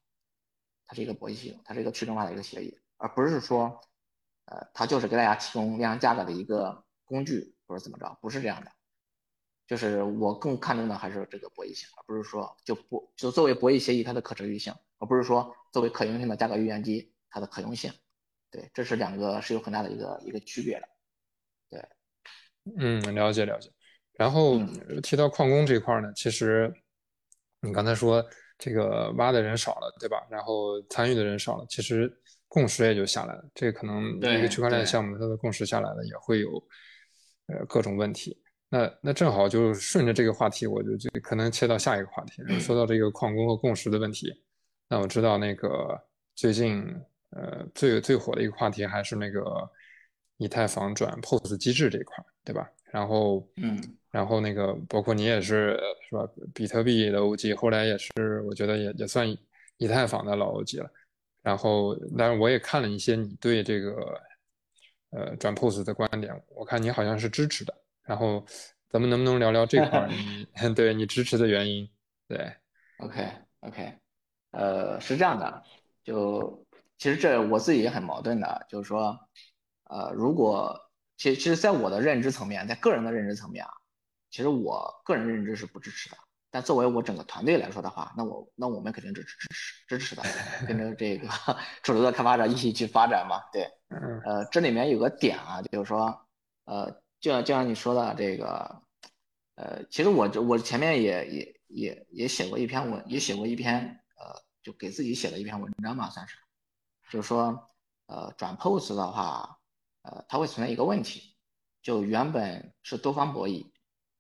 [0.86, 3.82] 它是一个博弈系统，它是一个去中化的一个协议，而不是说，
[4.46, 8.72] 呃，它就是给大家提供量价格的一个工具或者怎么着，不是这样的。
[9.66, 17.92] 就是我更看重的还是这个博弈性，而不是说就不就作为博弈协议它的可持续性，而不是说作为可用性的价格预言机它的可用性。
[18.52, 20.88] 对，这是两个是有很大的一个一个区别的。
[21.72, 21.90] 对，
[22.78, 23.72] 嗯，了解了解。
[24.18, 24.60] 然后
[25.04, 26.74] 提到矿工这块呢，其实
[27.62, 28.24] 你刚才说
[28.58, 30.18] 这个挖的人少了，对吧？
[30.30, 32.12] 然后参与的人少了，其实
[32.48, 33.46] 共识也就下来了。
[33.54, 36.50] 这可能一个区块链项目它的共识下来了，也会有
[37.48, 38.42] 呃各种问题。
[38.70, 42.60] 那那正好就顺着这个话题，我就就可能切到下一个话题。
[42.60, 44.34] 说到这个矿工和共识的问题，
[44.90, 45.98] 那我知道那个
[46.36, 46.84] 最近
[47.30, 49.42] 呃最最火的一个话题还是那个
[50.38, 52.70] 以太坊转 POS 机制这块，对吧？
[52.92, 53.80] 然后嗯。
[54.10, 55.78] 然后那个包括你也是
[56.10, 56.28] 是吧？
[56.54, 59.30] 比特币的 OG，后来也是我觉得也也算
[59.78, 60.90] 以太坊的老 OG 了。
[61.44, 64.20] 然后，但是我也看了一些你对这个
[65.12, 67.74] 呃转 POS 的观点，我看你好像是支持的。
[68.04, 68.44] 然后
[68.90, 70.10] 咱们能不能聊聊这块？
[70.64, 71.88] 你 对你支持的原因？
[72.28, 72.52] 对
[73.00, 73.28] ，OK
[73.60, 73.94] OK，
[74.52, 75.64] 呃，是这样的，
[76.04, 76.66] 就
[76.98, 79.16] 其实这我自己也很矛盾的，就是说，
[79.90, 80.80] 呃，如果
[81.18, 83.72] 其实其实在我的认知层面，在个人的认知层面啊。
[84.30, 86.18] 其实我个人认知是不支持的，
[86.52, 90.24] 但作为我整个团队来说的话，那我那我们肯定支支持支持的，
[90.68, 91.30] 跟着这个
[91.82, 93.42] 主流的开发者一起去发展嘛。
[93.54, 93.64] 对，
[94.26, 96.28] 呃，这里面有个点啊，就是说，
[96.66, 98.82] 呃，就像就像你说的这个，
[99.56, 103.80] 呃，其实我我前面也也也也写过一篇文，也写过一篇，
[104.18, 106.36] 呃，就给自己写了一篇文章吧，算是，
[107.10, 107.70] 就是说，
[108.08, 109.57] 呃，转 POS 的话，
[110.08, 111.36] 呃，它会存在一个问题，
[111.82, 113.66] 就原本是多方博弈。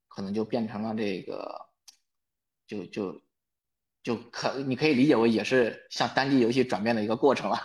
[0.10, 1.70] 可能就变成了这个，
[2.66, 3.22] 就就
[4.02, 7.60] 就可你可以理解为也是向单机游戏转变的一个过程了。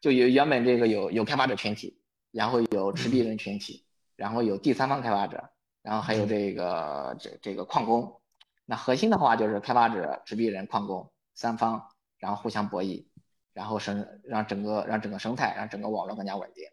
[0.00, 3.84] 就有原本这个有有开发者群体，然后有持币人群体，
[4.14, 5.50] 然后有第三方开发者，
[5.82, 8.22] 然后还有这个这这个矿工。
[8.66, 13.04] 那核心的话就是开发者、持币人、矿工三方，然后互相博弈，
[13.52, 16.64] 然后生让整个让整个生态让整个网络更加稳定。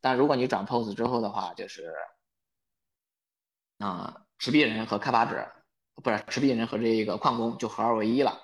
[0.00, 1.92] 但如果你转 POS 之后的话，就是
[3.78, 4.24] 啊。
[4.40, 5.50] 持币人和开发者，
[5.96, 8.40] 不是持币人和这个矿工就合二为一了。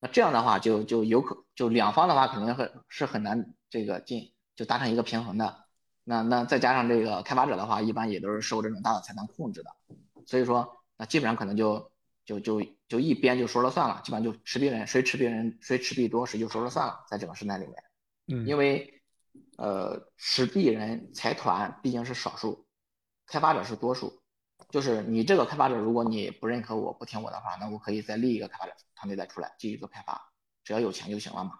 [0.00, 5.64] 那这样的话，就就有可就两方的话，肯定会是很难这个进就达成一个平衡的。
[6.04, 9.70] 那那再加上这个开发者的话，一般也都是受这种大的财团控制的。
[10.26, 11.90] 所以说，那基本上可能就
[12.26, 17.82] 就就就一边就说了算了，基本上就持币人谁持币人谁持币多谁就说了算了，在整个生态里面。
[18.26, 18.99] 嗯，因为
[19.56, 22.66] 呃持币人财团毕竟是少数，
[23.26, 24.20] 开发者是多数。
[24.68, 30.30] 就是你这个开发者，如果你不认可我不听我的话，那我可以再立一个开发者团队再出来继续做开发，
[30.62, 31.58] 只要有钱就行了嘛。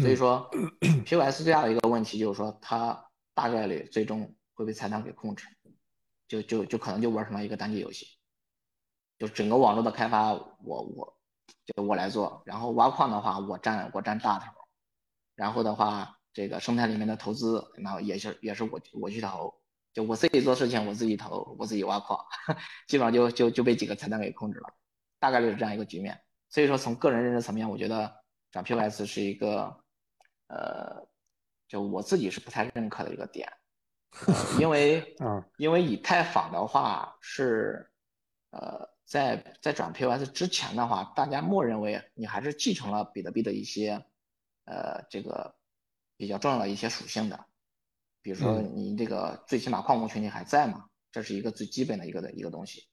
[0.00, 0.48] 所以说
[1.06, 5.46] ，POS 最大的一个问题就是说，它大概率最终会被财团给控制，
[6.28, 8.06] 就就就可能就玩成了一个单机游戏，
[9.18, 11.18] 就整个网络的开发我我
[11.64, 14.52] 就我来做，然后挖矿的话我占我占大头，
[15.34, 19.54] 然后的话这个生态里面的投资然后也是也是我我去投。
[19.94, 22.24] 就我自己做事情，我自己投，我自己挖矿，
[22.86, 24.68] 基本上就就就被几个财团给控制了，
[25.18, 26.16] 大概率是这样一个局面。
[26.50, 28.14] 所以说，从个人认知层面，我觉得
[28.52, 29.74] 转 POS 是一个，
[30.48, 31.04] 呃，
[31.66, 33.50] 就我自己是不太认可的一个点，
[34.60, 35.16] 因为，
[35.58, 37.90] 因为以太坊的话是，
[38.50, 44.04] 呃，在在转 POS 之前的话，大家默认为你还是继承了比特币的一些，
[44.66, 45.56] 呃，这个
[46.18, 47.46] 比较重要的一些属性的。
[48.20, 52.86] 比如说你这个最起码矿工群体还在嘛，这是一个最基本的一个的一个东西。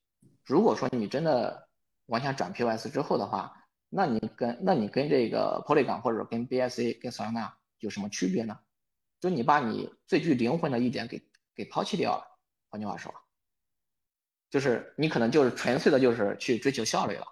[0.46, 1.68] 如果说你真的
[2.06, 3.52] 完全转 POS 之后的话，
[3.90, 8.58] 那你跟那你跟这个 Polygon 或者跟 BSC 跟 Solana 有什么区别呢？
[9.20, 12.24] 就你把你最具灵魂的一点给给抛弃掉了。
[12.70, 13.14] 换句话说，
[14.50, 17.26] 就是你可能就是纯粹的就是去追求效率了，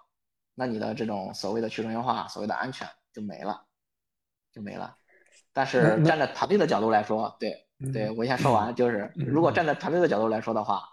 [0.54, 3.66] 那你的这种所谓的去中心化、所谓的安全就没了，
[4.52, 4.98] 就没了。
[5.54, 7.62] 但是站在团队的角度来说，对。
[7.92, 10.88] 对我先说完，就是如果站在团队的角度来说的话，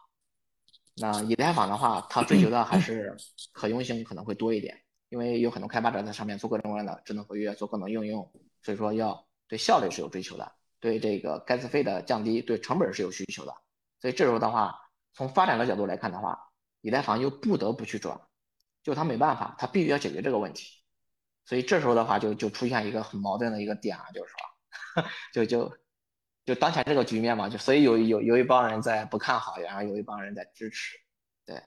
[0.95, 3.15] 那以太坊的话，它追求的还是
[3.53, 4.77] 可用性可能会多一点。
[5.07, 8.29] 因为有很多开发者在上面做各种各样的智能合约，做各种应用，
[8.61, 13.53] 所以说要对效率是有追求的，对这个该资费的降低，对成本是有需求的。
[14.01, 14.75] 所以这时候的话，
[15.13, 16.37] 从发展的角度来看的话，
[16.81, 18.19] 以太坊又不得不去转，
[18.83, 20.80] 就他没办法，他必须要解决这个问题。
[21.51, 25.77] 所以这时候的话，就就出现一个很矛盾的一个点啊，就是说， 就就
[26.45, 30.97] 就当前这个局面嘛，就所以有有有一帮人在不看好，然后有一帮人在支持。
[31.45, 31.61] 对，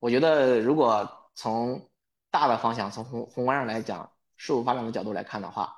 [0.00, 1.88] 我觉得如果从
[2.28, 5.76] 大的方向，从宏宏观上来讲，事物发展的角度来看的话，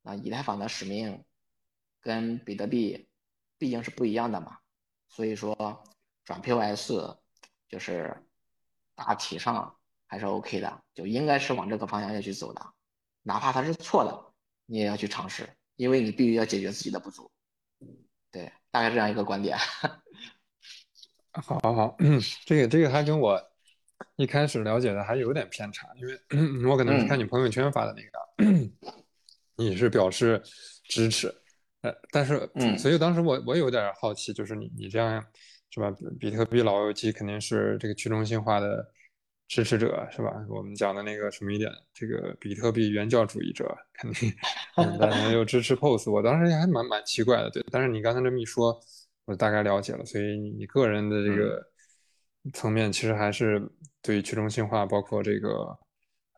[0.00, 1.22] 那以太坊的使命
[2.00, 3.10] 跟比特币
[3.58, 4.56] 毕竟是不一样的嘛，
[5.06, 5.84] 所以说
[6.24, 6.92] 转 POS
[7.68, 8.26] 就是
[8.94, 12.72] 大体上还是 OK 的，就应该是往这个方向要去走的。
[13.26, 14.16] 哪怕它是错的，
[14.66, 17.28] 你也要去尝试，因为你必须要解决自己的不足。
[18.30, 19.58] 对，大概这样一个观点。
[21.34, 23.42] 好，好，好，嗯，这个，这个还跟我
[24.14, 26.16] 一开始了解的还有点偏差，因为
[26.70, 28.72] 我可能是看你朋友圈发的那个，
[29.58, 30.40] 你是表示
[30.84, 31.26] 支持，
[31.80, 35.20] 呃，但是，嗯，所以当时我我有点好奇，就是你你这样
[35.70, 35.92] 是吧？
[36.20, 38.92] 比特币老友记肯定是这个去中心化的。
[39.48, 40.32] 支持者是吧？
[40.48, 44.32] 我们讲的那个什么一点，这个比特币原教主义者肯定，
[44.98, 47.64] 大家又支持 POS，我当时还蛮蛮奇怪的，对。
[47.70, 48.76] 但是你刚才这么一说，
[49.24, 50.04] 我大概了解了。
[50.04, 51.64] 所以你个人的这个
[52.52, 53.62] 层面，其实还是
[54.02, 55.78] 对去中心化，包括这个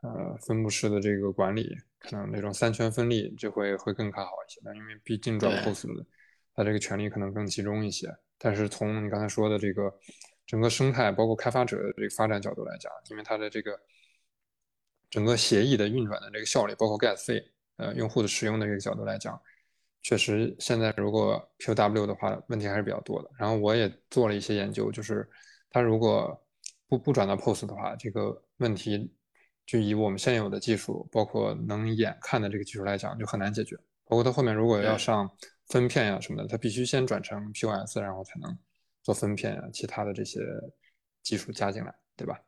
[0.02, 4.60] 呃分布式的这个管理，可能那种三权分立就会会更看好一些。
[4.78, 6.06] 因为毕竟转 POS 的，
[6.54, 8.06] 它这个权力可能更集中一些。
[8.36, 9.90] 但是从你刚才说的这个。
[10.48, 13.78] 整个生态包括开发者的这个发展角度来讲，因为它的这个
[15.10, 19.38] 整个协议的运转的这个效率，包括 gas 费，呃，用户的使用的这个角度来讲，
[20.00, 23.30] 确实现在如果 POW 的话，问题还是比较多的。
[23.38, 25.28] 然后我也做了一些研究，就是
[25.68, 26.34] 它如果
[26.88, 29.14] 不不转到 POS 的话，这个问题
[29.66, 33.76] 就以我们现有的技术，包括能眼看的这个技术来讲，就很难解决。
[34.06, 35.30] 包括它后面如果要上
[35.66, 38.58] 分片呀什么的，它必须先转成 POS，然后才能。
[39.08, 40.38] 做分片啊，其他的这些
[41.22, 42.38] 技术加进来，对吧？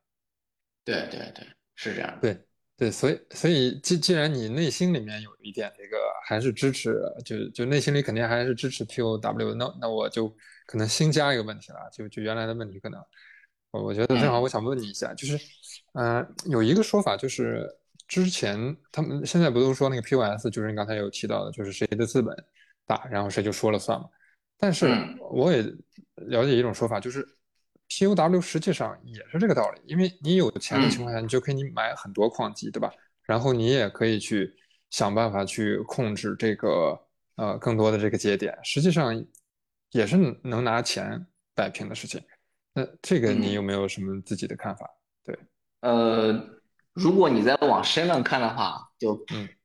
[0.84, 2.18] 对对对，是这样。
[2.20, 2.38] 对
[2.76, 5.96] 对，所以所以既既然你内心里面有一点这个
[6.26, 10.28] 还是支持，就就内心里肯定还是支持 POW，那那我就
[10.66, 13.02] 可能新加一个问题了，就就原来的问题可能，
[13.70, 15.38] 我我觉得正好我想问你一下，就是，
[15.94, 17.66] 呃，有一个说法就是
[18.06, 22.36] 之前他们现在不都说那个 POS，就是你刚才有提到的，就是谁的资本
[22.84, 24.06] 大，然后谁就说了算嘛。
[24.62, 24.88] 但是
[25.30, 25.64] 我也
[26.28, 27.26] 了解一种说法，就是
[27.88, 32.90] POW 实际上也是这个道理，因为你有钱的情况下，你就可以买很多矿机，对吧？
[33.24, 34.54] 然后你也可以去
[34.90, 37.00] 想办法去控制这个
[37.36, 39.24] 呃更多的这个节点，实际上
[39.90, 42.22] 也是能拿钱摆平的事情。
[42.72, 44.88] 那这个你有没有什么自己的看法？
[45.24, 45.38] 对，
[45.80, 46.32] 呃，
[46.92, 49.20] 如果你再往深了看的话，就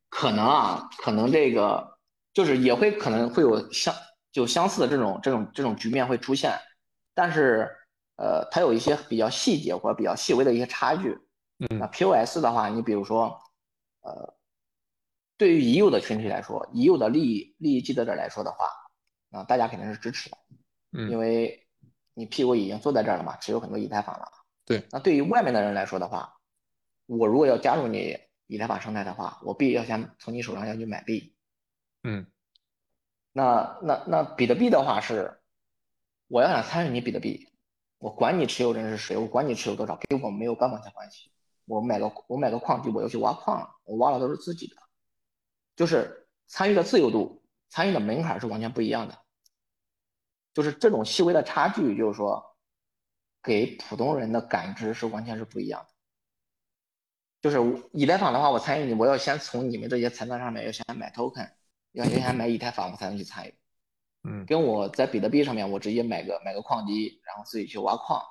[0.09, 1.97] 可能啊，可能这个
[2.33, 3.93] 就是也会可能会有像。
[4.35, 6.51] 就相似的这种这种这种局面会出现，
[7.13, 7.71] 但是
[8.17, 11.17] 呃，它有一些比较细节或者比较细微的一些差距。
[11.59, 13.39] 嗯，那 POS 的话，你比如说，
[14.01, 14.35] 呃，
[15.37, 18.67] 对于已有的群体来说，已有的利益利益既得者来说的话，
[19.29, 20.37] 那大家肯定是支持的。
[20.91, 21.65] 嗯，因为
[22.13, 24.29] 你屁股已经坐在这儿了嘛，持有很多以太坊了。
[24.65, 24.85] 对。
[24.91, 26.35] 那对于外面的人来说的话，
[27.05, 31.33] 我如果要加入你以太坊生态的话，我必须要先从你手上要去买币。
[32.03, 32.27] 嗯。
[33.37, 35.37] 那那那比特币的话是，
[36.29, 37.49] 我要想参与你比特币，
[37.97, 41.29] 我管你持有人是谁，我管你持有多少，跟我没有半毛钱关系。
[41.65, 44.77] 我买个我买个矿机，我要去挖矿，我挖了都是自己的，
[45.75, 49.17] 就是参与的自由度、参与的门槛是完全不一样的。
[50.53, 52.41] 就是这种细微的差距，就是说，
[53.43, 55.89] 给普通人的感知是完全是不一样的。
[57.41, 61.51] 就是以太坊的话，我参与你，我要先从你们这些财团上面要先买 token。
[61.95, 63.53] 要先买以太坊，我才能去参与。
[64.23, 68.21] 嗯，跟我在比特币上面，我直接买个买个矿机，然后自己去挖矿，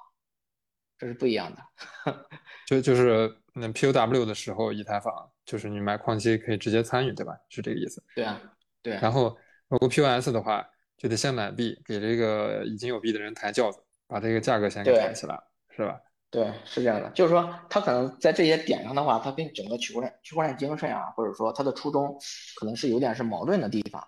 [0.98, 1.62] 这是不一样的。
[2.66, 7.32] 就就是那 POW 的时候，以太坊就是你买矿机可以直接参与，对吧？
[7.48, 8.02] 是这个意思。
[8.14, 8.40] 对啊，
[8.82, 8.94] 对。
[8.94, 9.36] 然后
[9.68, 15.40] 如果 POS 的话，就得先买币，给这个已经有币的人抬轿子，把这个价格先给抬起来，
[15.70, 16.00] 是吧？
[16.34, 22.18] 对，是这样的，就是说，他可能在这些点上的话，他跟整个区块链、区块链精神啊，或者说他的初衷，
[22.56, 24.04] 可能是有点是矛盾的地方，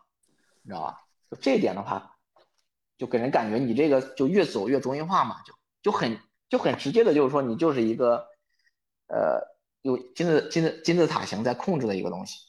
[0.65, 1.01] 你知道吧？
[1.31, 2.17] 就这一点的话，
[2.99, 5.55] 就给人感觉你这个就越走越中心化嘛，就
[5.85, 6.19] 就很
[6.49, 8.27] 就很直接的，就是说你就是一个，
[9.07, 9.41] 呃，
[9.83, 12.41] 有金字金字金字塔型在控制的一个东西。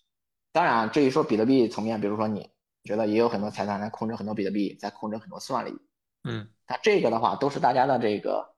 [0.52, 2.50] 当然，至于说比特币层面，比如说你
[2.84, 5.78] 觉得也有很多财团在控制很多比特币，在控制很多算力，
[6.24, 8.57] 嗯，那这个的话都是大家的这个。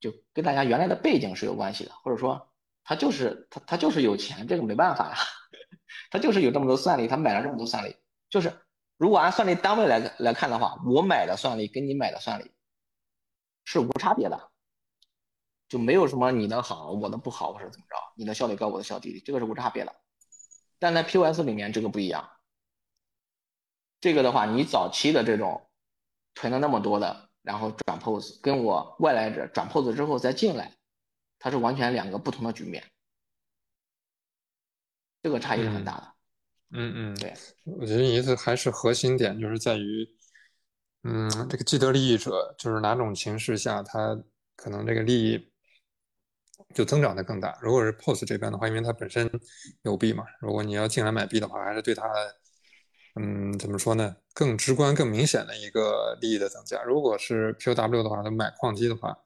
[0.00, 2.52] 就跟大家原来的背景是有关系的，或者说
[2.84, 5.16] 他就是他他就是有钱，这个没办法呀，
[6.10, 7.96] 他就是有这么多算力，他买了这么多算力，
[8.28, 8.52] 就是
[8.96, 12.52] 如果按算力单位来来看的话，我买的算力跟你买的算力
[13.64, 14.50] 是无差别的，
[15.68, 19.94] 就没有什么你的好我的不好或者怎么着，你的效率高我的效率低，这个是无差别的。
[20.78, 22.30] 但在 POS 里面这个不一样，
[24.00, 25.68] 这个的话，你早期的这种
[26.34, 30.70] 囤了那么多的，然后转 pose，跟我外来者转 pose 之后再进来。
[31.38, 32.82] 它是完全两个不同的局面，
[35.22, 36.12] 这个差异是很大的。
[36.70, 37.32] 嗯嗯，对，
[37.64, 40.08] 我觉得意思还是核心点就是在于，
[41.04, 44.18] 嗯，这个既得利益者就是哪种形势下，他
[44.56, 45.52] 可能这个利益
[46.74, 47.56] 就增长的更大。
[47.60, 49.30] 如果是 POS 这边的话，因为它本身
[49.82, 52.02] 有币嘛，如果你要进来买币的话，还是对它，
[53.16, 56.82] 嗯，怎么说呢，更直观、更明显的一个利益的增加。
[56.82, 59.16] 如果是 POW 的话，他买矿机的话。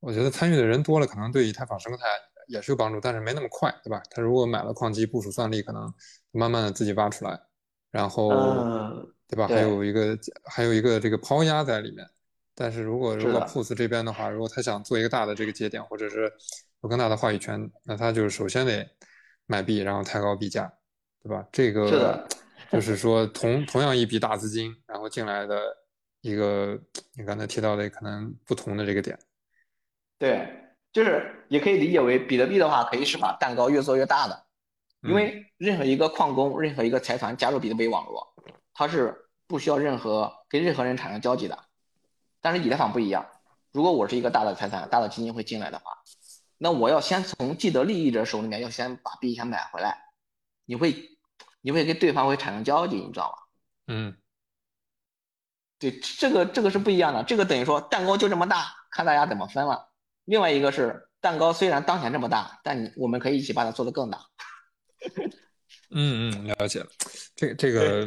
[0.00, 2.04] 我觉得参与的人多了，可能对以太坊生态
[2.48, 4.02] 也是有帮助，但是没那么快，对吧？
[4.10, 5.92] 他如果买了矿机部署算力，可能
[6.30, 7.38] 慢慢的自己挖出来，
[7.90, 8.30] 然后，
[9.28, 9.46] 对吧？
[9.46, 12.08] 还有一个还有一个这个抛压在里面。
[12.54, 16.32] 但是如果如果 POS 这边的话，如果他想做一个大的这个节点，或者是
[16.82, 18.88] 有更大的话语权，那他就是首先得
[19.44, 20.72] 买币，然后抬高币价，
[21.22, 21.46] 对吧？
[21.52, 22.26] 这个
[22.72, 25.60] 就是说同同样一笔大资金，然后进来的
[26.20, 26.78] 一个
[27.16, 29.18] 你刚才提到的可能不同的这个点。
[30.18, 30.48] 对，
[30.92, 34.46] 就是也可以理解为比特币的话，可以是把蛋糕越做越大的，
[35.02, 38.34] 因为任何一个矿工、任何一个财团加入比特币网络，
[38.72, 39.14] 它是
[39.46, 41.58] 不需要任何跟任何人产生交集的。
[42.40, 43.26] 但是以太坊不一样，
[43.72, 45.84] 如果我是一个大的财团、大的基金会进来的话，
[46.56, 49.96] 那我要先从既得利益者手里面要先把币先买回来，
[50.66, 50.94] 你会
[51.60, 53.36] 你会跟对方会产生交集，你知道吗？
[53.94, 54.16] 嗯，
[55.78, 59.92] 对，这个这个是不一样的，这个等于说蛋糕就这么大，看大家怎么分了。
[60.24, 64.20] 另外一个是蛋糕，虽然当前这么大，但你我们可以一起把它做得更大。
[65.90, 66.86] 嗯嗯，了解了。
[67.34, 68.06] 这这个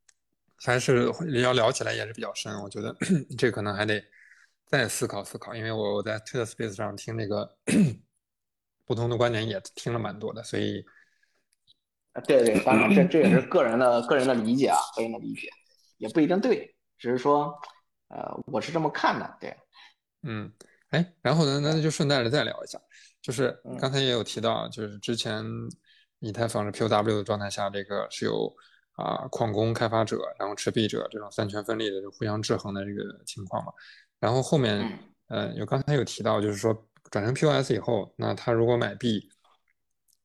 [0.64, 2.96] 还是要聊起来也是比较深，我觉得
[3.36, 4.02] 这可能还得
[4.66, 5.54] 再思考思考。
[5.54, 7.56] 因为我我在 Twitter Space 上听那个
[8.86, 10.82] 不同的观点也听了蛮多的，所以
[12.26, 15.48] 对对，当然这 这也是个人的个人的理解啊，个人的理解
[15.98, 17.54] 也不一定对，只是说
[18.08, 19.56] 呃我是这么看的，对，
[20.22, 20.52] 嗯。
[20.90, 21.60] 哎，然后呢？
[21.62, 22.80] 那就顺带着再聊一下，
[23.20, 25.44] 就是刚才也有提到，就是之前
[26.20, 28.50] 以太坊是 POW 的状态下，这个是有
[28.92, 33.70] 啊矿工、开发者，然后持币者这种三权分立的就互相制衡的这个情况嘛。
[34.18, 36.72] 然后后面，呃，有刚才有提到，就是说
[37.10, 39.28] 转成 POS 以后，那他如果买币，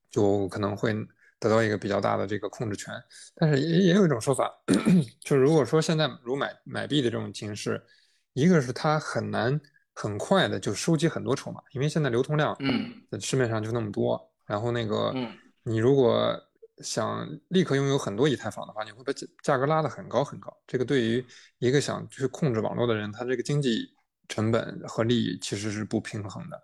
[0.09, 0.95] 就可能会
[1.43, 2.93] 得到一个比较大的这个控制权。
[3.35, 4.49] 但是也也有一种说法，
[5.19, 7.83] 就是如果说现在如买买币的这种形式，
[8.31, 9.59] 一个是它很难。
[9.95, 14.19] 很快的就收集很多筹码，因为现在流通量，嗯，在市面上就那么多。
[14.43, 15.13] 然后那个，
[15.61, 16.35] 你如果
[16.79, 20.51] 想立刻拥有很多以太坊的话，你会把价价格拉得很高很高。
[20.65, 21.23] 这个对于
[21.59, 23.87] 一个想去控制网络的人，他这个经济
[24.27, 26.59] 成本和利益其实是不平衡的。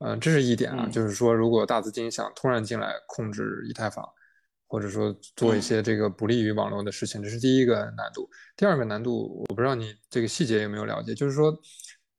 [0.00, 4.06] 嗯，这是一点啊，就是说，如果大资金想突然进来控制以太坊，
[4.66, 8.28] 或者说做一些这个不利于网络的事情，这是第一个难度。
[8.56, 11.56] 第二个难度，我不知道你这个细节有没有了解，就是说。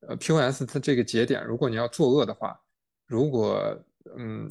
[0.07, 2.59] 呃，POS 它这个节点，如果你要作恶的话，
[3.05, 3.79] 如果
[4.17, 4.49] 嗯，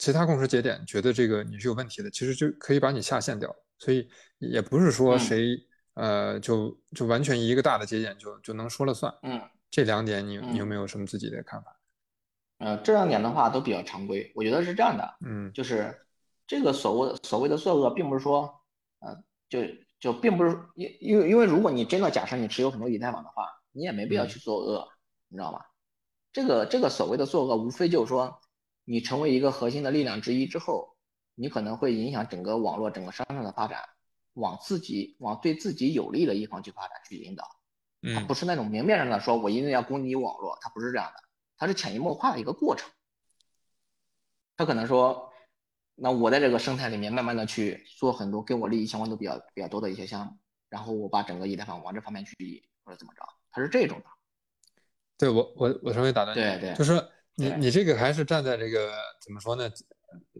[0.00, 3.54] 其他共识节点觉得这个你是有问题的，其实就可以把你下线掉。
[3.78, 4.08] 所以
[4.38, 5.56] 也不是说谁
[5.94, 9.14] 呃就就完全一个大的节点就就能说了算。
[9.22, 9.40] 嗯，
[9.70, 11.78] 这两点你你有没有什么自己的看法？
[12.62, 15.16] 呃，这两点的话都比较常规，我觉得是这样的。
[15.26, 16.06] 嗯，就是
[16.46, 18.62] 这个所谓所谓的作恶，并不是说
[19.00, 19.60] 呃就
[20.00, 23.48] 就并不是因因为因为如果你真的假设你持有很多以太坊的话。
[23.74, 24.86] 你也没必要去作恶，
[25.28, 25.58] 你知道吗？
[26.30, 28.38] 这个这个所谓的作恶，无非就是说，
[28.84, 30.94] 你成为一个核心的力量之一之后，
[31.34, 33.80] 你可能会影响整个网络、整个商场的发展，
[34.34, 37.48] 往自己往对自己有利的一方去发展、去引导。
[38.14, 41.22] 它不是那种明面上的说，我一定要攻击网络，它不是这样的，
[41.62, 42.90] 它是潜移默化的一个过程。
[44.56, 45.32] 他可能说，
[45.94, 50.32] 那我在这个生态里面慢慢的去做很多跟我利益相关度比较比较多的一些项目，
[50.68, 53.22] 然后我把整个以太坊往这方面去移，或者怎么着。
[53.52, 54.04] 它是这种的，
[55.16, 58.92] 对我我我稍微打断你，对对，就是说你你这个还是站在这个
[59.24, 59.70] 怎么说呢？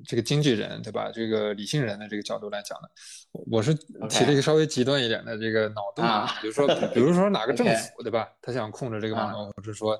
[0.04, 1.08] 这个经纪人对吧？
[1.14, 2.88] 这个理性人的这个角度来讲呢，
[3.30, 3.72] 我是
[4.10, 6.04] 提了一个稍微极端一点的这个脑洞，
[6.40, 8.28] 比如说比如说哪个政府对吧？
[8.42, 9.96] 他想控制这个网络，或者说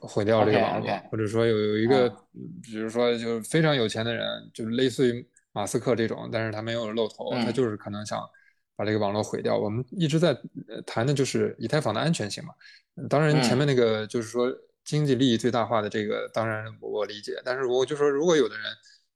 [0.00, 2.08] 毁掉这个网络，或者说有有一个，
[2.62, 8.20] 比如说就是非常有钱的人，就是类似于马斯克这种，但是他没有露头，他就是可能想。
[8.78, 10.38] 把这个网络毁掉，我们一直在
[10.86, 12.54] 谈的就是以太坊的安全性嘛。
[13.10, 14.48] 当然，前面那个就是说
[14.84, 17.42] 经济利益最大化的这个，当然我理解。
[17.44, 18.64] 但是我就说，如果有的人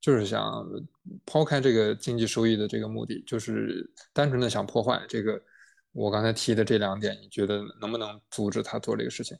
[0.01, 0.69] 就是想
[1.25, 5.41] 抛开这个经济收益的这个目的，就是单纯的想破坏这个，
[5.93, 9.37] 我刚才提的这两点，你觉得能不能阻止他做这个事情？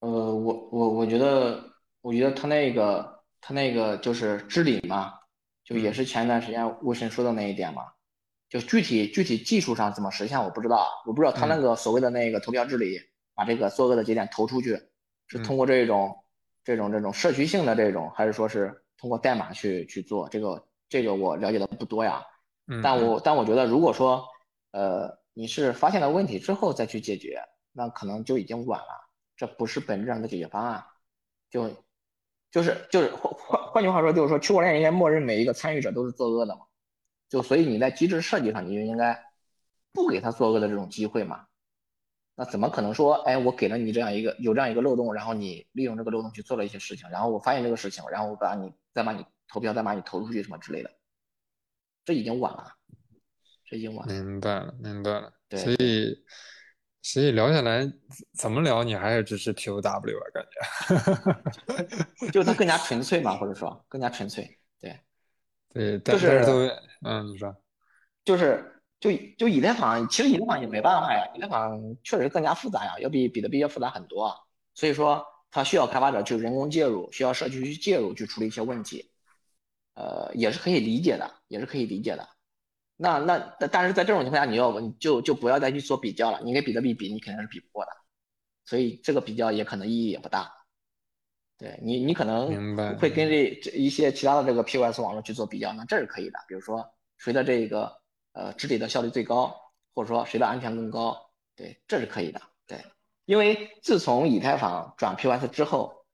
[0.00, 1.62] 呃，我我我觉得，
[2.00, 5.12] 我觉得他那个他那个就是治理嘛，
[5.64, 7.82] 就也是前一段时间魏神说的那一点嘛。
[8.48, 12.96] 就具体具体技术上怎么实现我不知道，我不知道他那个所谓的那个投票治理，
[13.34, 14.80] 把这个作恶的节点投出去，
[15.26, 16.16] 是通过这种
[16.62, 20.28] 这种这种社区性的这种，还是说是通过代码去去做？
[20.28, 22.22] 这个这个我了解的不多呀。
[22.82, 24.24] 但我但我觉得如果说
[24.70, 27.40] 呃你是发现了问题之后再去解决，
[27.72, 29.05] 那可能就已经晚了。
[29.36, 30.84] 这不是本质上的解决方案，
[31.50, 31.70] 就
[32.50, 36.62] 就是就是换换换句话说，就是说区块链应该默认每一个参与者都是作恶的嘛。
[37.28, 39.20] 就所以你在机制设计上，你就应该
[39.92, 41.46] 不给他作恶的这种机会嘛？
[42.38, 50.90] 那怎么可能说，哎，我给了你这样一个有这样一个漏洞，然后你利用这个漏洞去做了一些事情，然后我发现这个事情，然后我把你再把你投票再把你投出去什么之类的，
[52.04, 52.72] 这已经晚了，
[53.64, 54.14] 这已经晚了。
[54.14, 55.32] 明白了，明白了。
[55.48, 55.60] 对。
[55.60, 56.24] 所以，
[57.08, 57.88] 所以聊下来
[58.36, 60.26] 怎么聊，你还是支持 POW 啊？
[60.34, 64.58] 感觉， 就它更加纯粹嘛，或者说更加纯粹。
[64.80, 64.98] 对，
[65.72, 66.66] 对但是都，
[67.04, 67.54] 嗯，你说，
[68.24, 74.34] 就是就就以太坊，其实以太坊也没办法呀，以太坊确实更加复杂呀，要比比特币要复杂很多，
[74.74, 79.12] 所以说它需要开发者去人工介入，需要社区去介入去处理一些问题，
[79.94, 82.28] 呃，也是可以理解的，也是可以理解的。
[82.96, 83.38] 那那
[83.70, 87.90] 但是在这种情况下，你要你就就不要再去做比较了，你跟比特币比，你肯定是比不过的，
[88.64, 90.50] 所以这个比较也可能意义也不大。
[91.58, 96.38] 对你，你可能会跟这这一些其他的这个 POS 网络去做比较，那这是可以的。
[96.48, 96.86] 比如说
[97.18, 97.90] 谁的这个
[98.32, 99.54] 呃治理的效率最高，
[99.94, 102.40] 或者说谁的安全更高，对，这是可以的。
[102.66, 102.78] 对，
[103.24, 106.04] 因为自从以太坊转 POS 之后，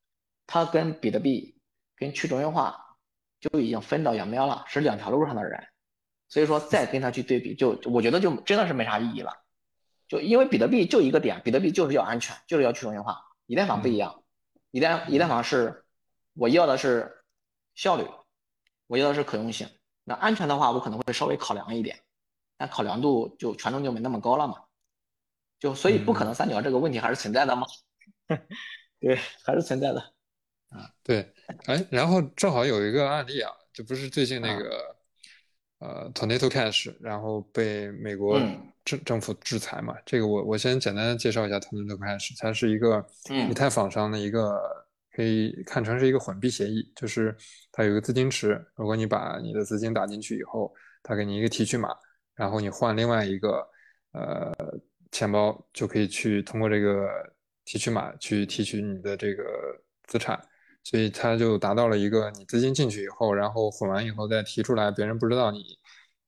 [0.46, 1.56] 它跟比特币、
[1.96, 2.96] 跟去中心化
[3.40, 5.60] 就已经分道扬镳了，是两条路上的人。
[6.32, 9.44] 所以说再跟它去对比，就我觉得就真的是没啥意义了。
[10.08, 14.24] 就因为比特币就一个点，比特币就是要安全，就是要去中心化，以太坊不一样。
[14.70, 15.84] 以太以太坊是，
[16.32, 17.22] 我要的是
[17.74, 18.06] 效率，
[18.86, 19.68] 我要的是可用性。
[20.04, 22.00] 那安全的话，我可能会稍微考量一点，
[22.56, 24.54] 但考量度就权重就没那么高了嘛。
[25.60, 27.66] 就所以不可能三角这个问题还是存在的吗？
[28.98, 30.00] 对，还是存在的。
[30.70, 31.30] 啊，对，
[31.66, 34.96] 哎，然后正好有一个案例啊，就不是最近那个
[35.82, 38.40] 呃，Tornado Cash，然后被美国
[38.84, 39.96] 政政府制裁嘛？
[40.06, 43.04] 这个我我先简单的介绍一下 Tornado Cash，它是一个
[43.50, 44.60] 以太坊上的一个
[45.12, 47.36] 可以看成是一个混币协议，就是
[47.72, 50.72] 它有一个资金池，如果你把你的资金打进去以后，
[51.02, 51.88] 它给你一个提取码，
[52.36, 53.66] 然后你换另外一个
[54.12, 54.54] 呃
[55.10, 57.08] 钱包，就可以去通过这个
[57.64, 59.42] 提取码去提取你的这个
[60.06, 60.40] 资产，
[60.84, 65.78] 所以它就达到了一个你资金进去以后，然后混完以后再提出来，别人不知道你。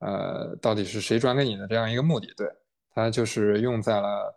[0.01, 2.29] 呃，到底是谁转给你的这样一个目的？
[2.37, 2.47] 对，
[2.91, 4.35] 它就是用在了，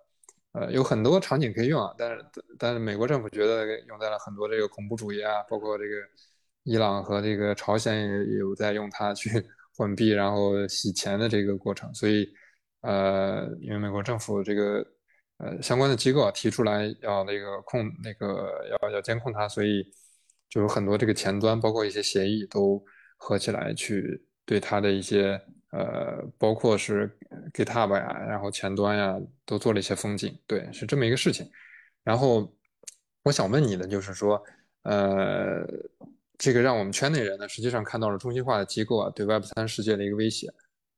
[0.54, 1.94] 呃，有很多场景可以用啊。
[1.98, 2.26] 但是，
[2.58, 5.96] 但是美国政府觉得用在了很多这个恐怖主义啊，包括这个
[6.64, 9.30] 伊朗和这个朝鲜也有在用它去
[9.76, 11.94] 混币，然后洗钱的这个过程。
[11.94, 12.26] 所以，
[12.82, 14.86] 呃，因为美国政府这个
[15.40, 19.86] 呃相关的机构啊提出来要那个控那个要要监控它，所以
[20.50, 22.84] 就有很多这个前端，包括一些协议都
[23.18, 25.42] 合起来去对它的一些。
[25.72, 27.12] 呃，包括是
[27.54, 31.46] GitHub 呀，然后前端呀，都做了一些封禁，对，是这么一个事情。
[32.06, 32.50] 然后
[33.24, 34.42] 我想问你的就是说，
[34.84, 35.68] 呃，
[36.38, 40.48] 这个让我们圈内人呢，实际上看到了中心化的机构啊，对 Web 三世界的一个威胁。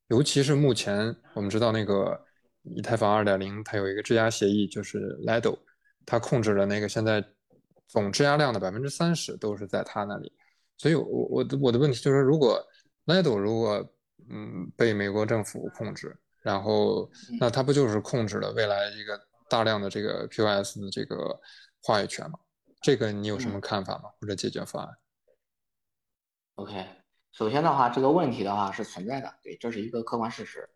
[0.09, 2.23] 尤其是目前我们知道那个
[2.61, 5.57] 以太坊二点零，它有一个质押协议，就是 Lido，
[6.05, 7.25] 它控制了那个现在
[7.89, 10.31] 总质押量的百分之三十都是在他那里。
[10.77, 12.65] 所以，我我的我的问题就是，如果
[13.05, 13.85] Lido 如果
[14.29, 17.09] 嗯，被美国政府控制，然后
[17.39, 19.19] 那他不就是控制了未来一个
[19.49, 21.37] 大量的这个 POS 的这个
[21.83, 22.39] 话语权吗？
[22.81, 24.09] 这个你有什么看法吗？
[24.21, 24.97] 或者解决方案
[26.55, 26.85] ？OK，
[27.31, 30.69] 首先的话，这个问题的话是存在的，对，这是一个客观事实。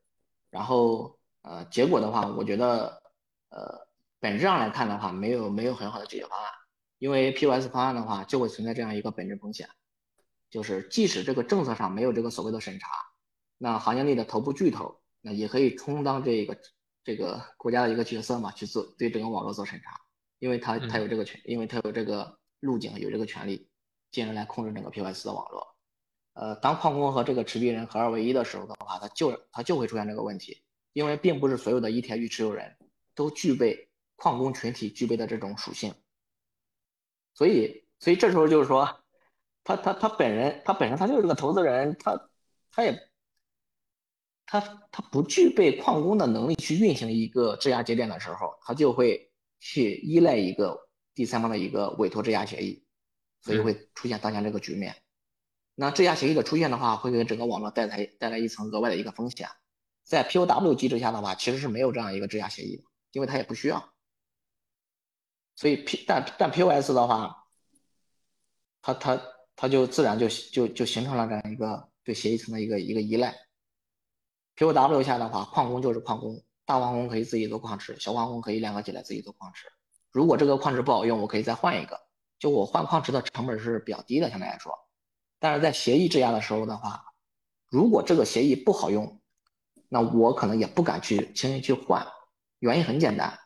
[0.50, 3.02] 然后呃，结果的话，我觉得
[3.50, 3.88] 呃，
[4.20, 6.52] 本质上来看的话，没有没有很好的解决方案，
[7.04, 9.68] 因为 POS 方案的话就会存在这样一个本质风险，
[10.50, 12.88] 就是即使这个政策上没有这个所谓的审查。
[13.58, 16.58] 那行业内的头部巨头，那也可以充当这个
[17.04, 20.00] 这个国家的一个角色嘛，去做对整个网络做审查，
[20.40, 23.68] 因为他他有这个权，因为他有这个路径，有这个权利，
[24.10, 25.76] 进而来控制整个 POS 的网络。
[26.36, 32.78] 呃，当矿工和这个持币人合二为一的时候的话，他就他就会出现这个问题，因为并不是所有的 ETH 持有人
[33.14, 35.94] 都具备矿工群体具备的这种属性。
[37.34, 38.88] 所以，所以这时候就是说，
[39.64, 42.30] 他他他本人，他本身他就是个投资人，他
[42.72, 43.10] 他也
[44.46, 44.60] 他
[44.92, 50.78] 他不具备矿工的能力去运行一个质押节点的时候，他就会去依赖一个
[51.14, 52.86] 第三方的一个委托质押协议，
[53.42, 54.96] 所以会出现当前这个局面。
[55.76, 59.48] 那质押协议的出现的话，会给整个网络带来带来一层额外的一个风险。
[60.04, 63.93] 在 POW 机制下的话，其实是没有这样一个质押协议的，因为它也不需要。
[65.56, 67.46] 所以 P 但但 POS 的话，
[68.82, 69.22] 它它
[69.56, 73.36] 它就自然就就就形成了这样一个对协议层的一个一个依赖。
[74.56, 79.68] POW 下的话，矿工就是矿工，大矿工可以自己做矿池，小矿工可以联合起来自己做矿池。
[80.12, 82.00] 如果这个矿池不好用，我可以再换一个，
[82.38, 84.78] 就我换矿池的成本是比较低的，相对来说。
[85.40, 87.04] 但是在协议质押的时候的话，
[87.68, 89.20] 如果这个协议不好用，
[89.90, 92.08] 那我可能也不敢去轻易去换，
[92.60, 93.40] 原因很简单，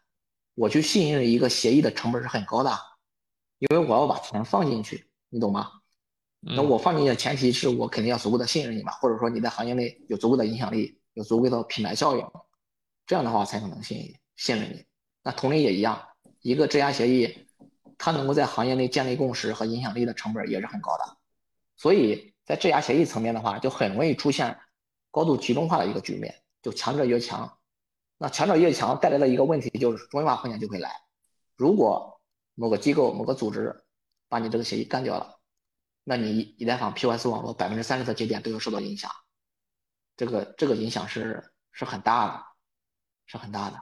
[0.58, 2.76] 我去信任一个协议的成本是很高的，
[3.60, 5.72] 因为我要把钱放进去，你懂吗？
[6.40, 12.26] 那我放进去的前提是我肯定要足够的信任你嘛，或者说你在行业内有足够的影响力，有足够的品牌效应，
[13.06, 14.84] 这样的话才可能信信任你。
[15.22, 16.02] 那同理也一样，
[16.42, 17.48] 一个质押协议，
[18.00, 21.18] 它能够在行业内建立共识和影响力的成本也是很高的，
[21.76, 24.58] 所以在质押协议层面的话，就很容易出现。
[25.10, 27.57] 高度集中化的一个局面，就强者越强，
[28.18, 30.92] 那强者越强带来的一个问题就是中心化风险就会来。
[31.56, 32.20] 如果
[32.56, 33.84] 某个机构、某个组织
[34.28, 35.40] 把你这个协议干掉了，
[36.04, 39.12] 那你以太坊 POS 网络百分之三十的节点都要受到影响，
[40.16, 42.44] 这个这个影响是是很大的，
[43.26, 43.80] 是很大的。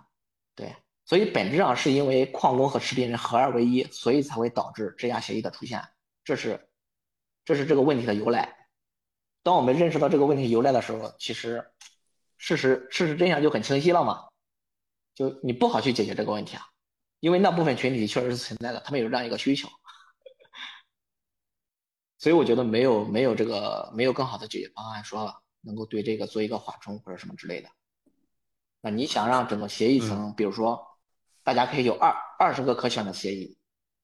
[0.55, 0.75] 对，
[1.05, 5.81] 所以本质上是因为矿工和持币人合二为一，所以才会导致质押协议的出现，
[6.23, 6.67] 这是
[7.45, 8.69] 这是这个问题的由来。
[9.43, 11.63] 当我们认识到这个问题由来的时候，其实
[12.37, 14.27] 事实事实真相就很清晰了嘛。
[15.13, 16.63] 就你不好去解决这个问题啊，
[17.19, 19.69] 因为那部分群体确实是存在的，他们有这样一个需求。
[22.17, 27.69] 所以我觉得没有没有这个没有更好的解决方案，说能够对这个做一个缓冲或者什么之类的。
[28.81, 30.85] 那你想让整个协议层，比如说
[31.43, 33.57] 大家可以有二二十个可选的协议，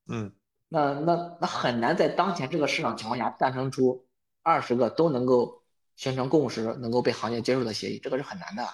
[0.08, 0.34] 嗯，
[0.70, 4.08] 那那那很难在当前这个市场情况下诞生出。
[4.44, 5.61] 二十个都能够
[6.02, 8.68] 形成共识，能够被行业接受的协议，这个是很难的。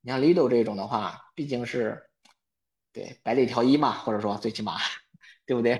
[0.00, 2.10] 你像 Lido 这种的话，毕竟是
[2.92, 4.74] 对百里挑一嘛，或者说最起码，
[5.46, 5.76] 对不对？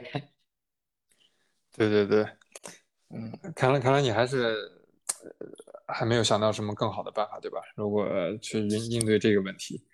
[1.72, 2.22] 对对对，
[3.10, 4.56] 嗯，看来看来你还是
[5.88, 7.60] 还没有想到什么更好的办法，对吧？
[7.74, 8.06] 如果
[8.40, 9.84] 去应应对这个问题，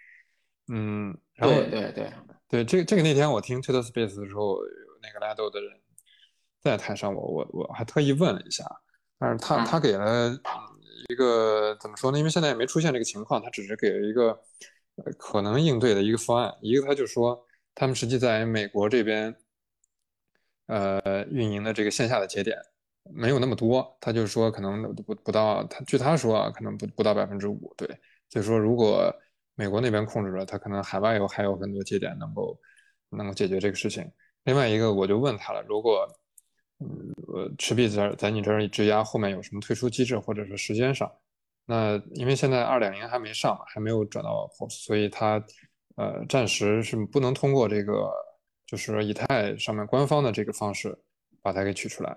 [0.68, 2.12] 嗯，然后对对对
[2.49, 4.59] 对，这这个那天我听 Twitter Space 的时候，
[5.01, 5.80] 那个 Lido 的人
[6.61, 8.62] 在台上，我我我还特意问了一下。
[9.18, 10.36] 但是他他给了
[11.09, 12.18] 一个怎么说呢？
[12.18, 14.28] 因为现在也没出现这个情况，他只是给了一个
[14.96, 16.55] 呃可能应对的一个方案。
[16.61, 19.34] 一个他就说，他们实际在美国这边，
[20.66, 22.59] 呃，运营的这个线下的节点
[23.14, 23.96] 没有那么多。
[24.00, 27.72] 他就说可能不不到，他据他说啊，可能不不到百分之五。
[27.76, 27.86] 对，
[28.28, 29.14] 所以说如果
[29.55, 32.59] 美国那边控制了，他可能海外有还有很多节点能够
[33.11, 34.11] 能够解决这个事情。
[34.44, 36.07] 另外一个我就问他了，如果。
[36.83, 41.11] 嗯，呃，持币在在你这儿质押，后面有什么退出机制，或者是时间上？
[41.64, 45.43] 那因为现在二点零还没上，还没有转到 POS，所以它
[45.97, 48.11] 呃暂时是不能通过这个
[48.66, 50.99] 就是以太上面官方的这个方式
[51.41, 52.16] 把它给取出来。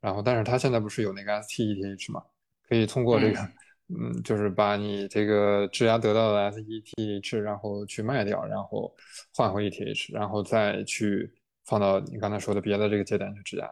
[0.00, 2.22] 然后，但是它现在不是有那个 STETH 吗？
[2.68, 3.40] 可以通过这个，
[3.88, 8.94] 嗯，就是把你这个质押得到的 STETH，然后去卖掉，然后
[9.34, 11.32] 换回 ETH，然后再去
[11.64, 13.68] 放到你刚才说的别的这个节点去质押。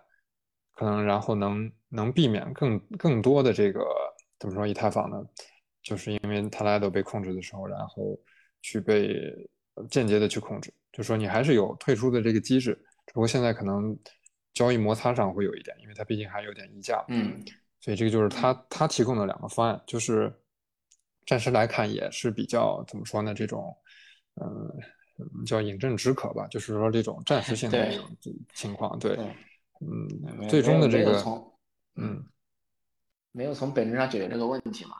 [0.72, 3.84] 可能然后能能避免更更多的这个
[4.38, 5.16] 怎么说以太坊呢？
[5.82, 8.18] 就是因为它俩都被控制的时候，然后
[8.60, 9.34] 去被
[9.90, 12.72] 间接的去控制，就说你还是有退出的这个机制，
[13.06, 13.98] 只不过现在可能
[14.54, 17.04] 交易摩擦上会有一点，因为它毕竟还有点溢价。
[17.08, 17.42] 嗯，
[17.80, 20.32] 所以这个就是他他提供的两个方案，就是
[21.26, 23.34] 暂时来看也是比较怎么说呢？
[23.34, 23.76] 这种
[24.40, 28.16] 嗯叫饮鸩止渴吧，就是说这种暂时性的这种
[28.54, 29.18] 情况，对。
[29.87, 31.53] 嗯，最终的这个从，
[31.97, 32.24] 嗯，
[33.33, 34.97] 没有从本质上解决这个问题嘛？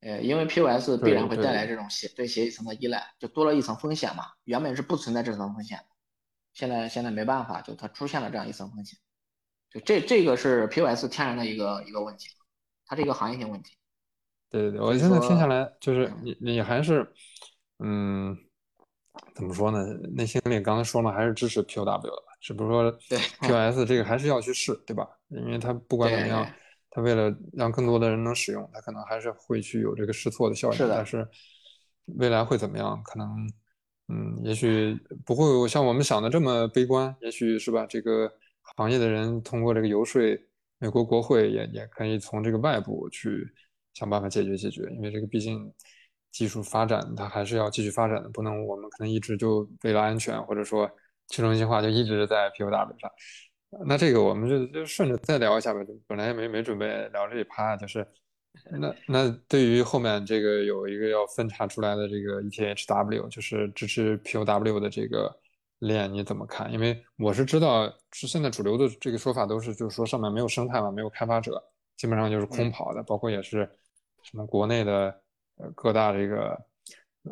[0.00, 4.26] 呃，因为 POS 必然会带来这种协对协议层的依赖，就多了一层风险嘛。
[4.44, 5.80] 原本是不存在这层风险，
[6.52, 8.96] 现在现在没办法，就它出现了这样一层风险。
[9.70, 12.28] 就这这个是 POS 天然的一个一个问题，
[12.86, 13.76] 它是一个行业性问题。
[14.50, 17.12] 对对对，我现在听下来就是你你还是，
[17.80, 18.36] 嗯，
[19.34, 19.84] 怎么说呢？
[20.14, 22.27] 内心里刚才说了，还是支持 POW 的。
[22.40, 22.98] 只不过说
[23.40, 25.08] ，POS 这个还是要去试，对吧？
[25.28, 26.46] 因为它不管怎么样，
[26.90, 30.76] 它为了让更多的人能使用，它可能还是会去有这个试错的效应。
[30.76, 30.94] 是的。
[30.96, 31.28] 但是
[32.16, 33.02] 未来会怎么样？
[33.04, 33.28] 可能
[34.08, 37.84] 嗯，也许不会像我们想的这么悲观，也许是吧？
[37.86, 38.32] 这个
[38.76, 40.22] 行业的人通过这个游说，
[40.78, 43.46] 美国国会也也可以从这个外部去
[43.92, 45.70] 想办法解决解决，因为这个毕竟
[46.30, 50.90] 技术发展它还是要继续发展的，不能我们可能一直就为了安全或者说
[51.28, 53.10] 去中心化就一直在 POW 上。
[53.86, 58.06] 那这个我们就就顺着再聊一下吧，本来也没没准备聊这一趴，就是。
[58.80, 65.32] 那那对于后面这个有一个要分叉出来的这个 ETHW，就是支持 POW 的这个
[65.78, 66.72] 链，你怎么看？
[66.72, 71.62] 因为我是知道是现在主流的这个说法都是，就是说上面没有生态嘛，没有开发者，
[71.96, 73.70] 基本上就是空跑的，包括也是
[74.24, 75.20] 什么国内的
[75.58, 76.58] 呃各大这个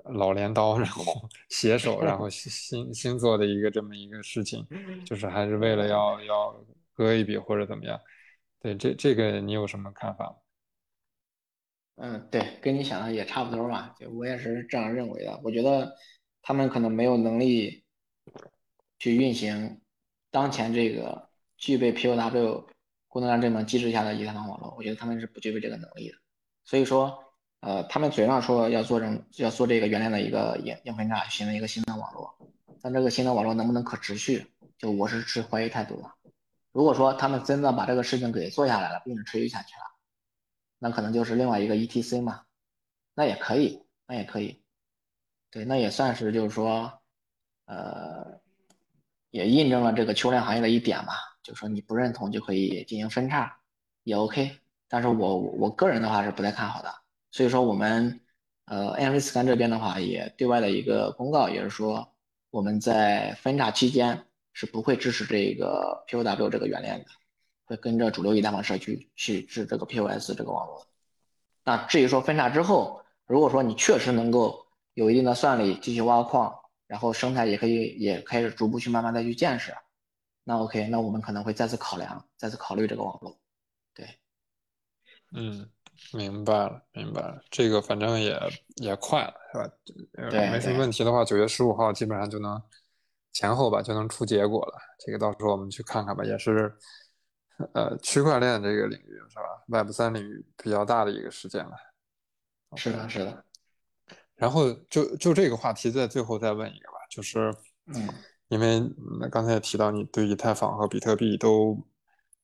[0.04, 4.66] 老镰刀，然后 携手，然后 新新做的一个这么一个事情，
[5.04, 8.00] 就是还是为了要要割一笔或者怎么样？
[8.60, 10.34] 对这这个你有什么看法？
[11.96, 15.40] 嗯，对，跟你想的也差不多吧，就我也是这样认为的。
[15.42, 15.94] 我觉得
[16.42, 17.84] 他们可能没有能力
[18.98, 19.80] 去运行
[20.30, 22.66] 当前这个具备 POW
[23.08, 26.16] 功能量这门机制下的以太坊网络，我觉得他们是不具备这个能力的。
[26.64, 27.25] 所以说，
[27.60, 32.32] 呃，他们嘴上说要做成要做这个原来的一个硬硬分叉，形成一个新的网络，
[32.80, 34.46] 但这个新的网络能不能可持续，
[34.78, 36.10] 就我是持怀疑态度的。
[36.72, 39.82] 如果说他们真的把这个事情给做下来了，并且持续下去了。
[40.78, 42.42] 那可能就是另外一个 ETC 嘛，
[43.14, 44.62] 那也可以，那也可以，
[45.50, 46.92] 对，那也算是就是说，
[47.64, 48.38] 呃，
[49.30, 53.58] 也印证了这个区块链行业的一点嘛，就是说你不认同就可以进行分叉，
[54.04, 54.58] 也 OK。
[54.86, 56.94] 但是我我个人的话是不太看好的，
[57.36, 58.18] 所以说我们
[58.64, 62.14] 呃 a m s c a n 这边的话也对外的一个公告也是说，
[62.48, 67.06] 我们在分叉期间是不会支持这个 POW 这个原链的。
[67.68, 70.86] 会跟着主流以太坊社区去治这个 POS 这个网络。
[71.64, 76.56] 那至于说分叉之后，如果说你确实能够有一定的算力继续挖矿，
[76.86, 79.72] 然后生态也可以也开始逐步去慢慢再去建设，
[80.44, 83.36] 那 OK，那我们可能会再次考量，再次考虑这个网络。
[83.92, 84.06] 对，
[85.32, 85.68] 嗯，
[86.12, 87.40] 明白了，明白了。
[87.50, 88.38] 这个反正也
[88.76, 89.70] 也快了，是吧？
[90.30, 92.60] 对，没什么问题的话，九月十五号基本上就能
[93.32, 94.78] 前后吧就能出结果了。
[94.98, 96.76] 这个到时候我们去看看吧，也是。
[97.72, 101.72] 呃，区块链这个领域是吧？Web 三领域比较大的一个事件了。
[102.76, 103.44] 是的，是的。
[104.34, 107.50] 然后就就这个话题，在最后再问一个吧，就是，
[107.86, 108.06] 嗯，
[108.48, 108.82] 因为
[109.30, 111.82] 刚才也提到你对以太坊和比特币都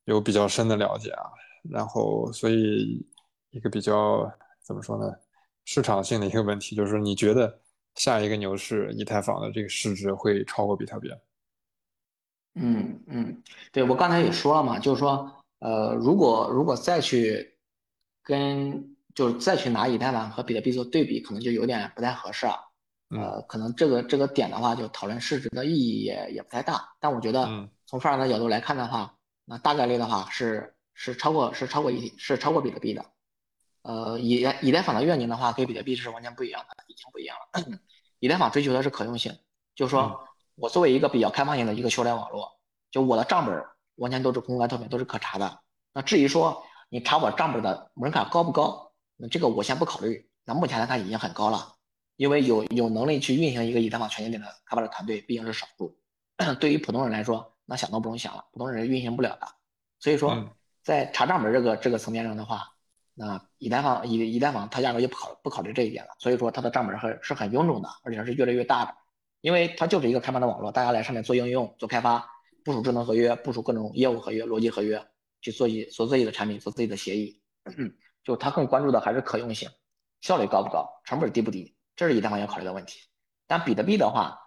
[0.05, 1.29] 有比较深的了解啊，
[1.69, 3.05] 然后所以
[3.53, 4.29] 一个比较
[4.61, 5.13] 怎么说呢，
[5.63, 7.61] 市场性的一个问题，就是你觉得
[7.95, 11.09] 下一个牛市，以太坊的这个市值会超过比特币？
[12.55, 17.57] 嗯嗯，对我刚才也说了嘛，就是说，呃，如果如果再去
[18.23, 22.57] 跟就是再去拿以太坊和比特币做对比，可能就有点不太合适啊。
[23.09, 26.95] 呃，可能这个这个点的话，就讨论市值的意义也也不太大。
[26.99, 27.47] 但我觉得
[27.85, 33.05] 从发展的角度来看的话，那大概率的话是是超过是超过一是超过比特币的。
[33.83, 37.63] 呃，以以太坊的愿景的话，跟比特币是完全不一样的，已经不一样了。
[38.19, 39.37] 以太坊追求的是可用性，
[39.75, 40.27] 就是说。
[40.55, 42.47] 我作为一个比较开放性的一个区块链网络，
[42.91, 43.65] 就我的账本
[43.95, 45.61] 完全都是公开透明，都是可查的。
[45.93, 50.29] 那至于说你查我账本的门槛高不高，那这个我先不考虑。
[50.45, 51.73] 那目前来看已经很高了，
[52.17, 55.97] 因为有有能力去运行一个以太坊全节点的开发者团队毕竟是少数。
[56.61, 59.47] 对于普通人来说，那想都不用想了，普通人运行不了的。
[59.97, 60.37] 所以说，
[60.83, 62.72] 在查账本这个这个层面上的话，
[63.15, 66.11] 那以太坊以以太坊它压根就不考不考虑这一点了。
[66.19, 68.95] 所以说它的账本很是很臃肿的，而且是越来越大的。
[69.41, 72.25] 因为它就是一个开放的网络，大家来上面做应用、做开发、
[72.63, 75.05] 部署智能合约、部署各种业务合约、逻辑合约，
[75.41, 77.41] 去做一做自己的产品、做自己的协议。
[78.23, 79.69] 就它更关注的还是可用性、
[80.21, 83.01] 效率高不高、成本低不低，这是以太坊要考虑的问题。
[83.47, 84.39] 但比特币的话，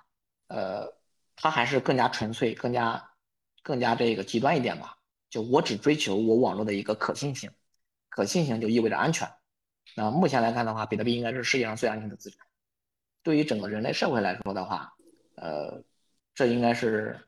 [0.48, 0.90] 呃，
[1.36, 3.10] 它还是更加纯粹、更加
[3.62, 4.96] 更加这个极端一点吧。
[5.28, 7.50] 就我只追求我网络的一个可信性，
[8.16, 9.30] 可信性就意味着安全。
[9.94, 12.46] 那目前来看的话，比特币应该是世界上最安全的资产。
[13.22, 14.94] 对于整个人类社会来说的话，
[15.34, 15.84] 呃，
[16.34, 17.20] 这应该是，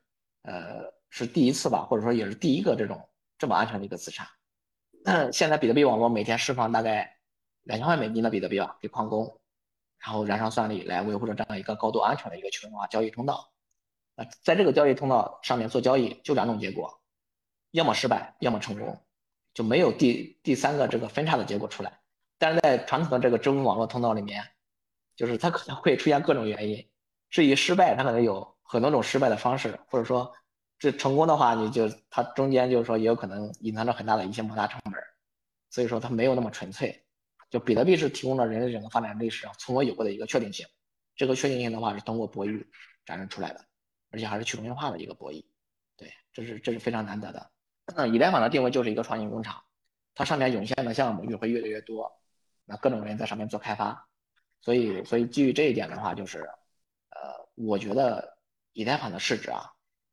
[0.44, 0.80] 呃，
[1.10, 4.26] 是第一次吧，或者说也是第一个这种这么安全的一个资产。
[5.30, 7.18] 现在比特币网络每天释放大概
[7.64, 9.38] 两千万美金的比特币吧给矿工，
[9.98, 13.52] 然后燃烧算力来维护着这样一个高度安全的一个去中心化交易通道。
[14.16, 17.00] 那，在这个交易通道上面做交易就两种结果，
[17.72, 18.98] 要么失败，要么成功，
[19.58, 21.98] 就没有第第三个这个分叉的结果出来。
[22.38, 24.44] 但是在传统的这个支付网络通道里面。
[25.16, 26.88] 就是它可能会出现各种原因，
[27.28, 30.32] 至于失败，它可能有很多种失败的方式，或者说
[30.78, 34.94] 这成功的话，你就它中间就是说也有可能隐藏着很大的一些摩擦成本，
[35.70, 37.04] 所以说它没有那么纯粹。
[37.50, 40.64] 就比特币是提供了人类整个发展历史上从未有过的一个确定性，
[41.16, 42.64] 这个确定性的话是通过博弈
[43.04, 43.64] 展示出来的，
[44.12, 45.44] 而且还是去中心化的一个博弈。
[45.96, 47.50] 对，这是这是非常难得的。
[48.12, 49.62] 以太坊的定位就是一个创新工厂，
[50.14, 52.10] 它上面涌现的项目也会越来越多，
[52.64, 54.08] 那各种人在上面做开发，
[54.60, 56.40] 所以所以基于这一点的话，就是
[57.10, 58.36] 呃，我觉得
[58.72, 59.64] 以太坊的市值啊，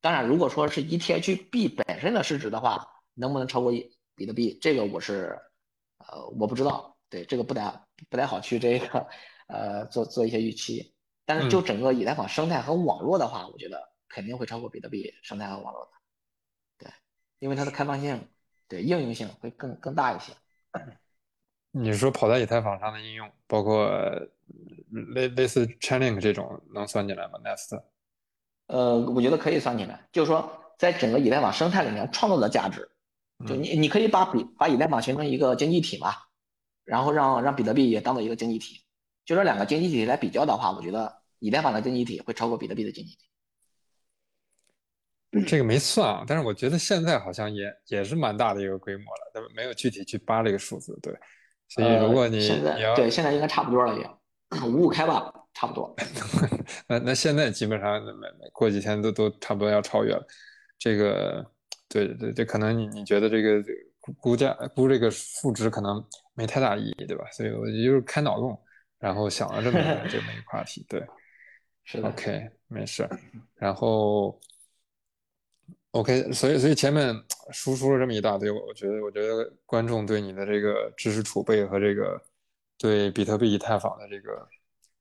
[0.01, 3.71] 当然如果说是 ETH B 本身的市值的话，能不能超过
[4.15, 5.38] 比特币，这个我是
[5.97, 7.71] 呃我不知道，对这个不太
[8.09, 9.07] 不太好去这个
[9.47, 10.93] 呃做做一些预期，
[11.26, 15.91] 但是就整个以太坊生态和网络的话，我觉得肯定会超过比特币生态和网络的。
[17.39, 18.27] 因为它的开放性，
[18.67, 20.33] 对应用性会更更大一些。
[21.71, 23.89] 你说跑在以太坊上的应用，包括
[25.13, 27.81] 类类似 Chainlink 这种，能算进来吗？Nest？
[28.67, 30.07] 呃，我觉得可以算进来。
[30.11, 32.89] 就是说，在整个以太坊生态里面创造的价值，
[33.45, 36.13] 就你你可以把比把以太坊形成一个经济体嘛，
[36.86, 38.86] 然后让让比特币也当做一个经济体。
[39.25, 43.27] 就这两个经济体来比较的话，我觉得以太坊的经济体会超过比特币的经济体。
[45.43, 50.97] 这个没算啊，但是我觉得现在好像也也是蛮大的一个规模了，但没有具体去扒这个数字。
[51.01, 51.13] 对，
[51.67, 54.09] 所以如果你现在对现在应该差不多了，也
[54.65, 55.93] 五五开吧，差不多。
[56.88, 60.25] 那那现在基本上没没过几天都都差不多要超越了。
[60.79, 61.45] 这个
[61.89, 63.61] 对对对，可能你你觉得这个
[63.99, 66.01] 估估价估这个数值可能
[66.33, 67.25] 没太大意义，对吧？
[67.31, 68.57] 所以我就是开脑洞，
[68.99, 70.86] 然后想了这么 这么一个话题。
[70.88, 71.05] 对，
[71.83, 72.07] 是的。
[72.07, 73.09] OK，没事。
[73.55, 74.39] 然后。
[75.96, 77.16] OK，所以所以前面
[77.54, 82.22] 输出了这么一大堆，我觉得我觉得观众对你的这个知识储备和这个
[82.78, 84.46] 对比特币、以太坊的这个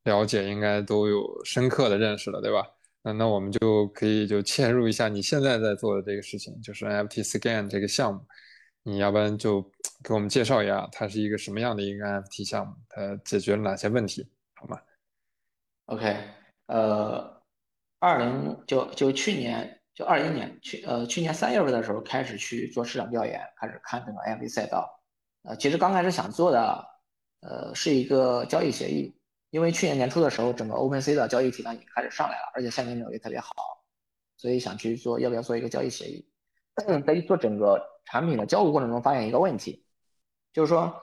[0.04, 2.64] 了解，应该都有深刻的认识了，对吧？
[3.02, 8.20] 那那我们就可以就嵌入一下你现在在做的这个事情，就是 NFT Scan 这个项目，
[8.84, 9.60] 你要不然就
[10.04, 14.24] 给我们介绍一下，它是一个什么样的一个 NFT 项目，它解决了哪些问题，
[14.54, 14.80] 好吗
[15.86, 16.16] ？OK，
[16.68, 17.42] 呃，
[17.98, 19.80] 二零就就去年。
[19.94, 24.88] 就二一年去呃去年三月份的时候开始去做市场调研，开始看整个 NFT 赛道。
[25.42, 26.84] 呃，其实刚开始想做的
[27.40, 29.16] 呃是一个交易协议，
[29.50, 33.52] 因为去年年初的时候整个 OpenSea 的交易体量已经开始上来了，而且现金流也特别好，
[34.36, 36.28] 所以想去做要不要做一个交易协议。
[37.06, 39.86] 在做整个产品的交互过程中发现一个问题，
[40.52, 41.00] 就是说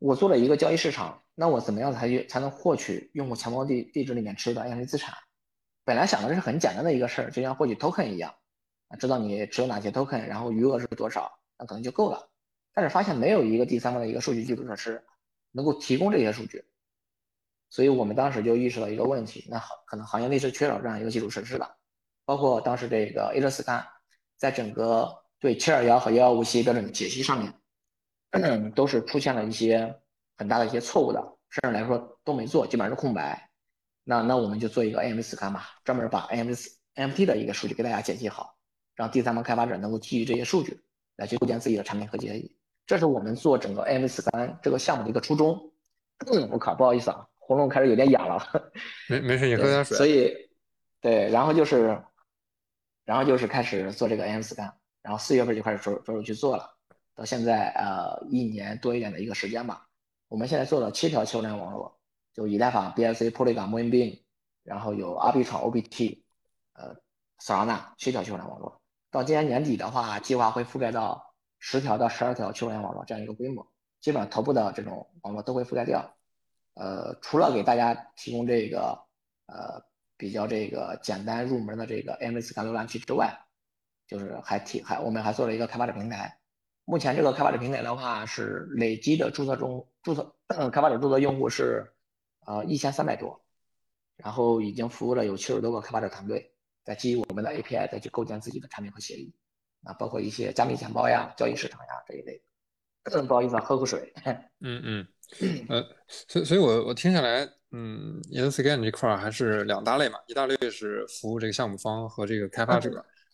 [0.00, 5.14] 我做了一个交易市场，那我怎么样才去才能获取用户钱包地地址里面持有的 NFT 资产？
[5.90, 8.32] 本来想的是很简单的一个事儿，就像获取 token 一样，
[8.86, 11.28] 啊，知道你持有哪些 token，然后余额是多少，
[11.58, 12.30] 那可能就够了。
[12.72, 15.04] 但是发现没有一个第三方的一个数据基础设施
[15.50, 16.64] 能够提供这些数据，
[17.70, 21.68] 所以我们当时就意识到一个问题，那好，可能行业内是缺少这样一个基础设施的。
[22.24, 23.84] 包括当时这个 Arescan
[24.36, 27.40] 在整个对721和115协议标准的解析上
[28.30, 29.92] 面，都是出现了一些
[30.36, 33.49] 很大的一些错误的，甚至来说都没做，基本上是空白。
[34.10, 38.56] 那那我们就做一个 AMV Scan 吧，专门把 AMV NFT 的一个数据给大家解析好，
[38.96, 40.80] 让第三方开发者能够基于这些数据
[41.14, 42.52] 来去构建自己的产品和协议。
[42.84, 45.56] 这是我们做整个 AMV Scan 这个项目的一个初衷。
[46.26, 48.44] 嗯我靠，不好意思啊，喉咙开始有点哑了。
[49.08, 49.96] 没没事，你喝点水。
[49.96, 50.34] 所以，
[51.00, 52.02] 对，然后就是，
[53.04, 56.68] 然后就是开始做这个 AMV Scan，然后四月份就开始着着手去做了，
[57.14, 59.86] 到现在呃一年多一点的一个时间吧。
[60.26, 61.99] 我们现在做了七条区块链网络。
[62.32, 64.20] 就以太坊、BSC、Polygon、Moonbeam，
[64.62, 66.22] 然后有 Rbit、OBT，
[66.74, 66.94] 呃
[67.40, 68.80] ，Solana 七条区块链网络。
[69.10, 73.66] 到今年年底的话，计划会覆盖到十条到十二条区块链网络这样一个规模，
[74.00, 76.16] 基本上头部的这种网络都会覆盖掉。
[76.74, 78.96] 呃，除了给大家提供这个
[79.46, 79.82] 呃
[80.16, 83.36] 比较这个简单入门的这个 m s 感浏览器之外，
[84.06, 86.38] 就是还提还我们还做了一个开发者平台。
[86.84, 90.34] 目前这个开发者平台的话是累积的注册中注册
[90.70, 91.92] 开发者注册用户是。
[92.50, 93.40] 呃，一千三百多，
[94.16, 96.52] 然后已经服务了有七十多个开发者团队，
[96.84, 99.32] 在基于我们的 API 再去构建自己的产品和协议，
[99.84, 102.42] 啊，包括一些加密钱包呀、交易市场呀这一类。
[103.04, 104.12] 不好意思，啊，喝口水。
[104.62, 105.08] 嗯嗯，
[105.70, 112.90] 呃，所以所以我我听下来，嗯 i n s c a n 这块还是两大类嘛，一大类是服务这个项目方和这个开发者，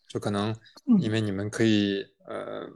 [0.09, 0.55] 就可能
[1.01, 2.69] 因为你们可以呃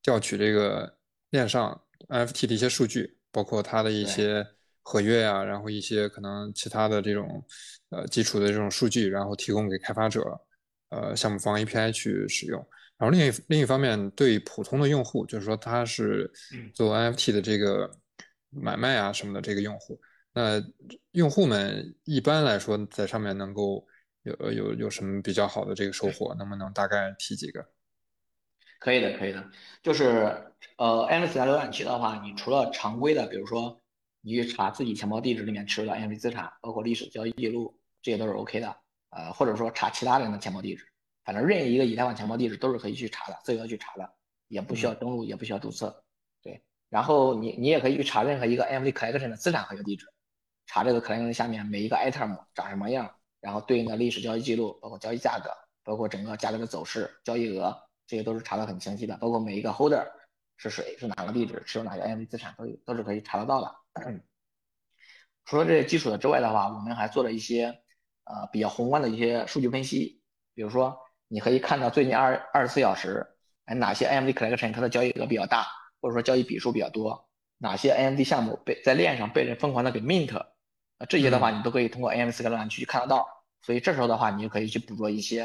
[0.00, 0.96] 调取这个
[1.28, 1.78] 链上
[2.08, 4.46] NFT 的一些数据，包括它的一些。
[4.84, 7.44] 合约呀，然后一些可能其他的这种
[7.88, 10.22] 呃基础的这种数据，然后提供给开发者，
[10.90, 12.64] 呃项目方 API 去使用。
[12.96, 16.30] 然后另一另一方面，对普通的用户，就是说他是
[16.72, 17.90] 做 NFT 的这个
[18.50, 20.00] 买卖啊什么的这个用户，
[20.32, 20.62] 那
[21.12, 23.84] 用户们一般来说在上面能够
[24.22, 26.34] 有有有什么比较好的这个收获？
[26.36, 27.66] 能不能大概提几个？
[28.78, 29.42] 可以的，可以的。
[29.82, 30.10] 就是
[30.76, 33.80] 呃，NFT 浏览器的话，你除了常规的，比如说
[34.24, 38.74] 你去查自己钱包地址里面持有的 NFT 资产，包括历史交易记录，这些都是 OK 的。
[39.10, 40.84] 呃，或者说查其他人的钱包地址，
[41.24, 44.10] 反正任意一个以太坊钱包地址都是可以去查的，自由的去查的，
[44.48, 46.02] 也不需要登录，也不需要注册。
[46.42, 50.06] 对，然后你你也可以去查任何一个 NFT collection 的资产合约地址，
[50.66, 53.08] 查这个 collection 下面每一个 item 长什么样，
[53.40, 55.50] 然后对应的历史交易记录，包括交易价格，
[55.84, 60.04] 包括整个价格的走势、交易额，这些都是查的很清晰的，包括每一个 holder
[60.68, 63.74] 是谁，是哪个地址，持有哪个 NFT 资产，都都是可以查得到的。
[65.44, 67.80] 除了这些基础的之外的话，我们还做了一些。
[68.26, 70.22] 呃，比较宏观的一些数据分析，
[70.54, 70.98] 比如说，
[71.28, 73.22] 你可以看到最近二二十四小时，
[73.66, 75.66] 哎，哪些 AMD collection 它的交易额比较大，
[76.00, 80.46] 或者说交易笔数比较多，哪些 AMD 项目被在链上被人疯狂的给 mint，啊，
[81.06, 83.28] 这些的话你都可以通过 AMD c a l e 去看得到。
[83.60, 85.42] 所以这时候的话，你就可以去捕捉一些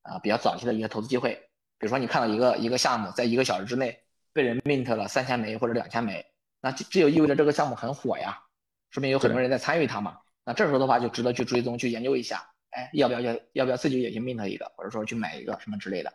[0.00, 1.34] 啊比较早期的一些投资机会，
[1.76, 4.00] 比如说你看到一个一个项目在一个小时之内
[4.32, 6.24] 被人 mint 了三千枚或者两千枚，
[6.60, 8.38] 那这这就意味着这个项目很火呀，
[8.90, 10.18] 说明有很多人在参与它嘛。
[10.44, 16.12] 那这时候的话就值得去追踪、去研究一下，哎，要不要要要不要自己也去 mint 一个，或者说去买一个什么之类的，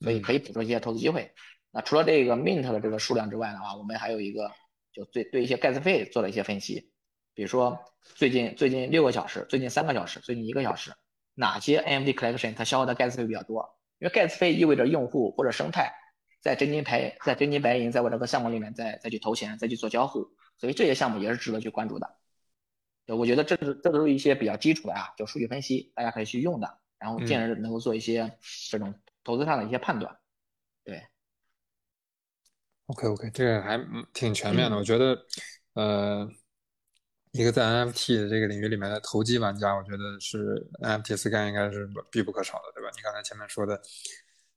[0.00, 1.30] 所以可以捕捉一些投资机会。
[1.70, 4.50] 那除了这个 mint 的这个数量之外的话，我们还有一个
[4.92, 6.90] 就对对一些 gas 费做了一些分析，
[7.34, 7.78] 比如说
[8.14, 10.90] 最近最近六个小时、最近三个小时、最近一个小时，
[11.34, 13.68] 哪些 AMD collection 它消耗的 gas 费比较多？
[13.98, 15.92] 因为 gas 费意味着用户或者生态
[16.46, 20.24] 在真金白在真金白银在我这个项目里面再再去投钱、再去做交互，
[20.56, 22.08] 所以这些项目也是值得去关注的。
[23.04, 28.38] 对，我觉得这是这都是一些比较基础的啊，就数据分析，大家可以去用的，然后进而能够做一些
[28.70, 28.94] 这种
[29.24, 30.16] 投资上的一些判断。
[30.84, 31.04] 对
[32.86, 33.80] ，OK OK，这个还
[34.14, 34.76] 挺全面的。
[34.76, 35.18] 我觉得，
[35.74, 36.30] 呃，
[37.32, 42.90] 一个在 NFT 的这个领域里面的投机玩家，我觉得是 NFT Scan 应该是必不可少的，对吧？
[42.94, 43.82] 你刚才前面说的，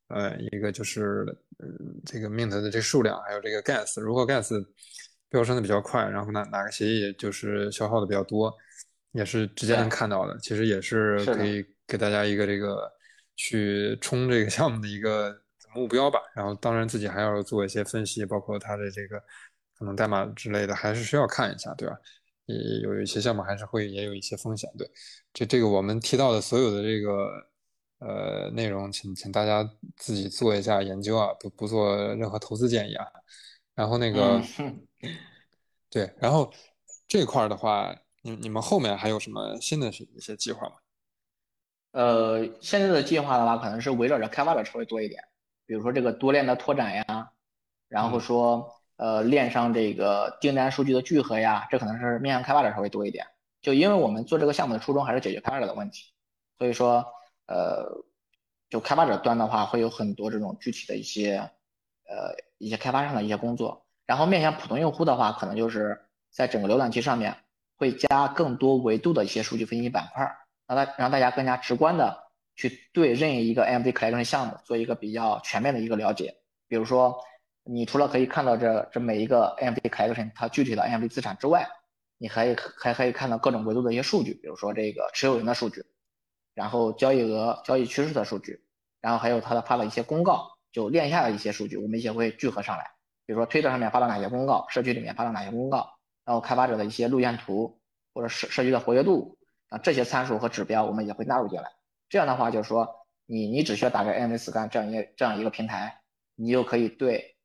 [0.09, 1.25] 呃，一个就是
[1.59, 4.63] 嗯这个 Mint 的这数量，还有这个 Gas，如果 Gas
[5.29, 8.51] 飙升的比较快，然后哪哪个协议就是消耗的比较多，
[9.11, 10.37] 也是直接能看到的。
[10.39, 12.91] 其实也是可以给大家一个这个
[13.35, 15.35] 去冲这个项目的一个
[15.75, 16.19] 目标吧。
[16.35, 19.19] 然后当然自己还要做一些分析，包括它的这个
[19.77, 21.95] 可能代码之类的，还是需要看一下，对吧？
[22.47, 24.67] 也有一些项目还是会也有一些风险。
[24.75, 24.89] 对，
[25.31, 27.29] 这这个我们提到的所有的这个
[27.99, 33.05] 呃内容，请请大家自己做一下研究啊，不不做任何投资建议啊。
[33.75, 34.41] 然后那个。
[35.91, 36.53] 对，然后
[37.07, 40.75] 这块儿的话，你你们后面还有什么新的一些计划吗？
[41.93, 45.23] 呃，现在的计划的话，可能是围绕着开发者稍微多一点，
[45.65, 47.31] 比如说这个多链的拓展呀，
[47.87, 53.25] 然后说呃链上这个订单数据的聚合呀，这可能是面向开发者稍微多一点。
[53.63, 56.13] 就因为我们做这个项目的初衷还是解决开发者的问题，
[56.59, 57.03] 所以说
[57.49, 58.05] 呃，
[58.69, 61.37] 就开发者端的话，会有很多这种具体的一些
[62.05, 63.83] 呃一些开发上的一些工作。
[64.05, 67.35] 然后面向普通用户的话，可能就是在整个浏览器上面
[67.75, 70.23] 会加更多维度的一些数据分析板块，
[70.67, 72.15] 让大让大家更加直观的
[72.55, 76.35] 去对任意一个 AMD collection 项目做一个比较全面的一个了解。
[76.67, 77.17] 比如说，
[77.63, 81.67] 你除了可以看到这这每一个 AMD collection 它具体的 AMD 资产之外，
[82.19, 85.83] 你还还可以看到各种维度的一些数据，比如说这个持有人的数据，
[86.59, 88.61] 然后交易额、交易趋势的数据，
[88.99, 92.83] 然后还有它的发的一些公告，就链下的一些数据，我们也会聚合上来。
[93.25, 95.89] 比如说推特上面发了哪些公告，社区里面发了哪些公告，
[96.25, 97.79] 然后开发者的一些路线图
[98.13, 99.37] 或者社社区的活跃度
[99.69, 101.71] 啊，这些参数和指标我们也会纳入进来。
[102.09, 102.93] 这样的话就是说，
[103.25, 106.01] 你你只需要打开 AMD Scan 这样一这样一个平台，
[106.35, 107.37] 你就可以对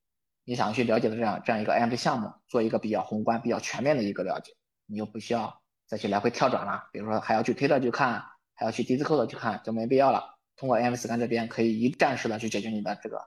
[0.45, 4.53] 你想去了解的这样这样一个 AMD 项目做一个比较宏观、比较全面的一个了解，
[4.87, 6.89] 你就不需要再去来回跳转了。
[6.91, 8.25] 比如说还要去推特去看，
[8.55, 10.39] 还要去 Discord 去看，就没必要了。
[10.57, 13.21] 通过 AMD Scan 这边可以一站式的去解决你的这个。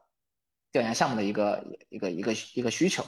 [0.69, 3.03] 调研项目的一个一个一个一个需求，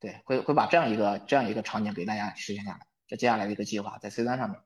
[0.00, 2.80] 对，会会把这样一个这样一个场景给大家实现下来。
[3.06, 4.58] 这接下来的一个计划在 C 端上面。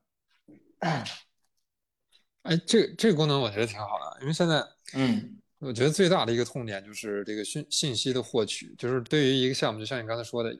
[2.43, 10.57] 哎，这这个功能我觉得挺好的，因为现在，嗯，我觉得最大的一个痛点就是这个信信息的获取，就是对于一个项目，就像你刚才说的，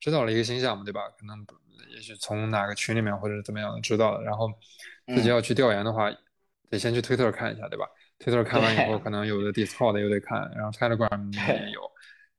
[0.00, 1.02] 知道了一个新项目，对吧？
[1.18, 1.46] 可能
[1.90, 4.50] 也许从哪个群里面或者怎么样的知道的，然后
[5.14, 6.10] 自己要去调研的话，
[6.70, 7.86] 得先去推特看一下，对吧？
[8.18, 11.80] 推特看完以后，可能有的 Discord 又得看，然后 Telegram 也有，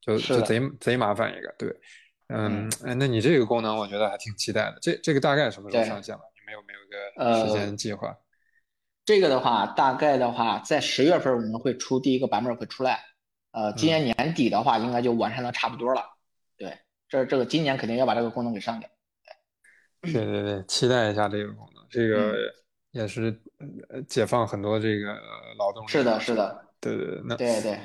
[0.01, 1.55] 就就贼贼麻烦一个。
[1.57, 1.73] 对，
[2.27, 4.77] 嗯，那你这个功能我觉得还挺期待的。
[4.81, 6.21] 这这个大概什么时候上线了？
[6.35, 8.13] 你们有没有一个时间计划？
[9.05, 12.99] 这个的话，大概的话，在十月份我们会出第一个版本会出来。
[13.51, 16.03] 呃，今年年底的话，应该就完善的差不多了。
[16.57, 18.89] 对，这这个今年肯定要把这个功能给上掉。
[20.01, 21.87] 对对对，期待一下这个功能。
[21.89, 22.35] 这个。
[22.91, 23.39] 也是
[23.89, 25.13] 呃解放很多这个
[25.57, 25.87] 劳动力。
[25.87, 27.79] 是的，是的，对对对，那对对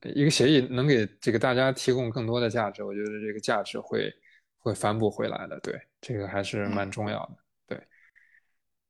[0.00, 4.12] 对，一个协议能给这个大家提供更多的价值，我觉得这个价值会
[4.58, 7.36] 会反哺回来的，对这个还是蛮重要的。
[7.66, 7.80] 对，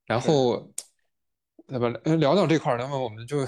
[0.05, 0.71] 然后，
[1.67, 3.45] 那么聊到这块儿，那么我们就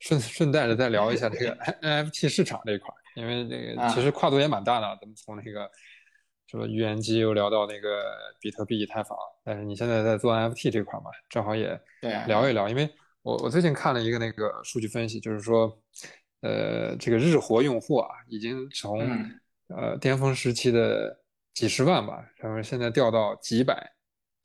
[0.00, 4.86] 顺顺带着再聊一下这个 NFT 市场这一块儿，因为这个其实跨度也蛮大的。
[5.00, 5.70] 咱们从那个
[6.54, 11.68] 什么预言机又聊到那个比特币、以太坊，但是你现在在做 NFT 这块嘛，正好也
[12.28, 12.68] 聊一聊。
[12.68, 12.88] 因为
[13.22, 15.76] 我我最近看了一个那个数据分析，就是说，
[16.42, 19.00] 呃，这个日活用户啊，已经从
[19.66, 21.18] 呃巅峰时期的
[21.54, 23.90] 几十万吧，然后现在掉到几百，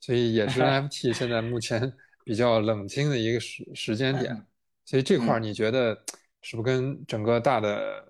[0.00, 1.92] 所以也是 NFT 现在目前
[2.24, 4.36] 比较冷清的一个时时间点。
[4.84, 5.94] 所以这块儿你觉得
[6.42, 8.04] 是不是跟整个大的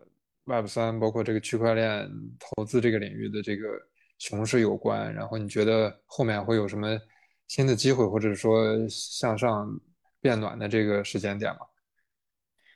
[0.44, 3.68] Web 三，包括这个区块链投资这个领域的这个
[4.20, 5.12] 熊市有关？
[5.12, 6.96] 然后你觉得后面会有什么
[7.48, 9.68] 新的机会，或者说向上
[10.20, 11.60] 变暖的这个时间点吗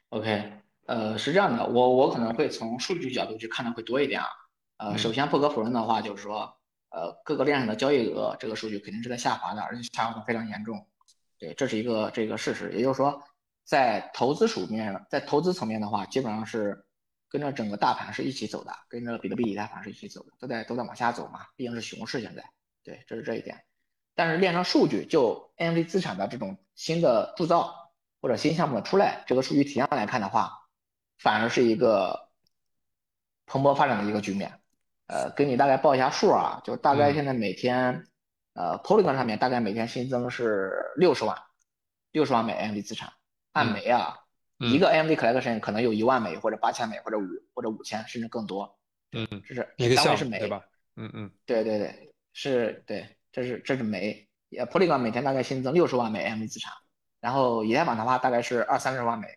[0.09, 0.53] ？OK，
[0.86, 4.26] 呃，是这样的，我我可能会从数据角度去看的会多一点啊。
[4.78, 6.53] 呃，首先不可否认的话，就是说，
[6.90, 10.84] 呃，各个链上的交易额这个数据肯定是在下滑的，而且下滑的非常严重。
[11.38, 12.72] 对，这是一个这个事实。
[12.72, 13.22] 也就是说，
[13.64, 16.84] 在投资属面，在投资层面的话，基本上是
[17.35, 22.45] 跟着整个大盘是一起走的，跟着比特币、以太坊是一起走的，都在都在往下走嘛，毕竟是熊市现在。
[22.85, 23.64] 对，这是这一点。
[24.14, 30.53] 但是链上数据就 NFT 资产的这种新的铸造或者新项目的出来，这个数据体量来看的话，
[31.18, 32.28] 反而是一个
[33.47, 34.61] 蓬勃发展的一个局面。
[35.09, 38.07] 呃，给你大概报一下数啊，就大概现在每天，
[38.53, 41.37] 呃，Polygon 上面大概每天新增是六十万，
[42.12, 43.12] 六十万美 NFT 资产，
[43.51, 44.20] 按枚啊，
[44.71, 48.79] 一个 AMD collection 可能有一万枚或者八千枚或者五或者五千甚至更多，
[49.12, 50.65] 嗯，这是一个单位是枚对吧？
[50.97, 56.73] 嗯嗯，对对对，是，对，这是这是枚，呃，Polygon 每天大概新增六十万枚 AMD 资产，
[57.21, 59.29] 然后以太坊的话大概是二三十万枚，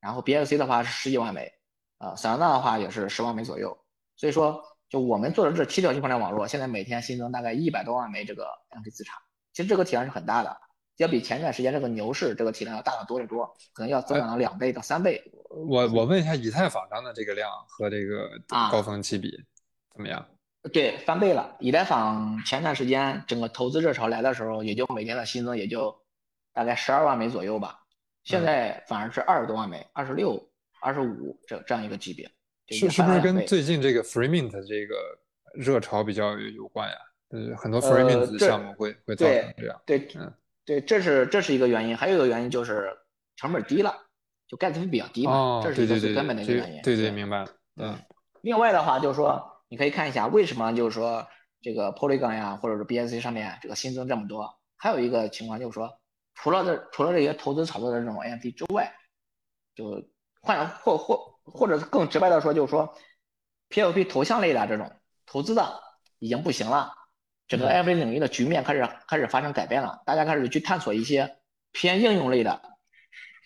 [0.00, 1.52] 然后 BSC 的话是十几万美，
[1.98, 3.76] 呃，萨拉纳的话也是十万枚左右，
[4.16, 4.62] 所以说。
[4.90, 9.18] 就我们做的这七条区块链网络，现在每天新增大概一百多万枚这个 AMD 资产，
[9.52, 10.56] 其实这个体量是很大的，
[10.96, 15.22] 要比前段时间这个牛市这个体量要大得多得多，可能要增长了两倍到三倍。
[15.50, 18.30] 我我问一下，以太坊上的这个量和这个
[18.70, 19.30] 高峰期比
[19.94, 20.26] 怎么样？
[20.72, 21.56] 对，翻倍了。
[21.60, 25.94] 以太坊前段时间整个投资热潮来的时候，也就每天的新增也就
[26.52, 27.78] 大概十二万枚左右吧，
[28.24, 30.42] 现在反而是二十多万枚，二十六、
[30.80, 32.30] 二十五这这样一个级别。
[32.68, 34.96] 是是不是跟最近这个 Free Mint 这个
[35.54, 36.96] 热潮比较有关呀？
[37.28, 39.82] 呃，很多 Free Mint 的项目会会造成这样。
[39.84, 40.32] 对，嗯，
[40.64, 42.96] 对，这是这是一个原因，还有一个原因就是
[43.36, 43.94] 成本低了，
[44.48, 46.82] 就 Gas 费比较低嘛，这是一个最根本的一个原因。
[46.82, 47.48] 对对，明白了。
[47.76, 47.98] 嗯。
[48.42, 51.26] 另外的话就是说，你可以看一下为什么就是说
[51.60, 55.90] 这个 Polygon 呀，或者是 BSC 上面这个新增这么多，还有一个情况就是说，
[56.34, 58.92] 除了这除了这些投资炒作的这种 NFT 之外，
[59.74, 60.02] 就
[60.40, 61.32] 换或或。
[61.46, 62.96] 或者更直白的说，就是说
[63.68, 64.90] ，P2P 头像类的这种
[65.26, 65.78] 投资的
[66.18, 66.90] 已经不行了，
[67.46, 71.36] 整个 NFT 领域的局面开始开始发生改变了，大家开始去探索一些
[71.72, 72.60] 偏应用类的、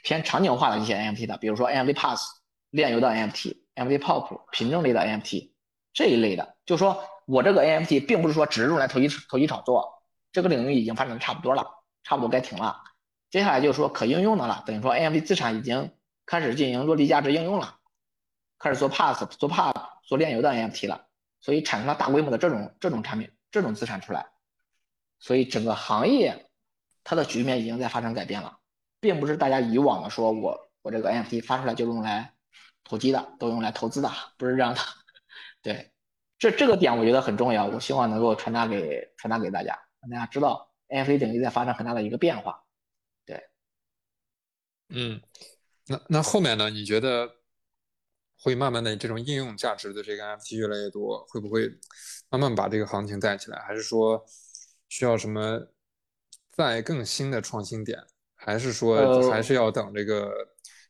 [0.03, 2.23] 偏场景化的一些 NFT 的，比如说 NFT Pass
[2.71, 5.51] 炼油的 NFT，NFT Pop 凭证类的 NFT
[5.93, 11.67] 这一类的，就是说我这个 NFT 并不是说只是用来投机投机炒作，这个领域已经发展的差不多了，
[12.05, 12.77] 差不多该停了，
[13.31, 15.93] 接下来就是说可应用的了，等于说 NFT 资产已经
[16.25, 17.75] 开始进行落地价值应用了。
[18.61, 19.73] 开始做 Pass、做 Pop、
[20.03, 21.07] 做炼油的 NFT 了，
[21.41, 24.27] 所以产生了大规模的这种这种产品、这种资产出来，
[25.19, 26.51] 所以整个行业
[27.03, 28.59] 它的局面已经在发生改变了，
[29.01, 32.35] 并不是大家以往的说我我这个 NFT 发出来就用来
[32.85, 34.81] 投机的，都用来投资的，不是这样的。
[35.63, 35.93] 对，
[36.39, 42.65] 这这个点我觉得很重要，我希望能够传达给传达给大家，让大家知道 NFT 领域在发生很大的一个变化。
[43.25, 43.49] 对，
[44.91, 45.21] 嗯，
[45.87, 46.71] 那那后面呢？
[46.71, 47.37] 你觉得？
[48.41, 51.69] 会慢慢的这种应用价值的这个 NFT 越来越多，会不会
[52.31, 53.59] 慢慢把这个行情带起来？
[53.61, 54.25] 还是说
[54.89, 55.61] 需要什么
[56.51, 57.99] 再更新的创新点？
[58.35, 60.31] 还是说还是要等这个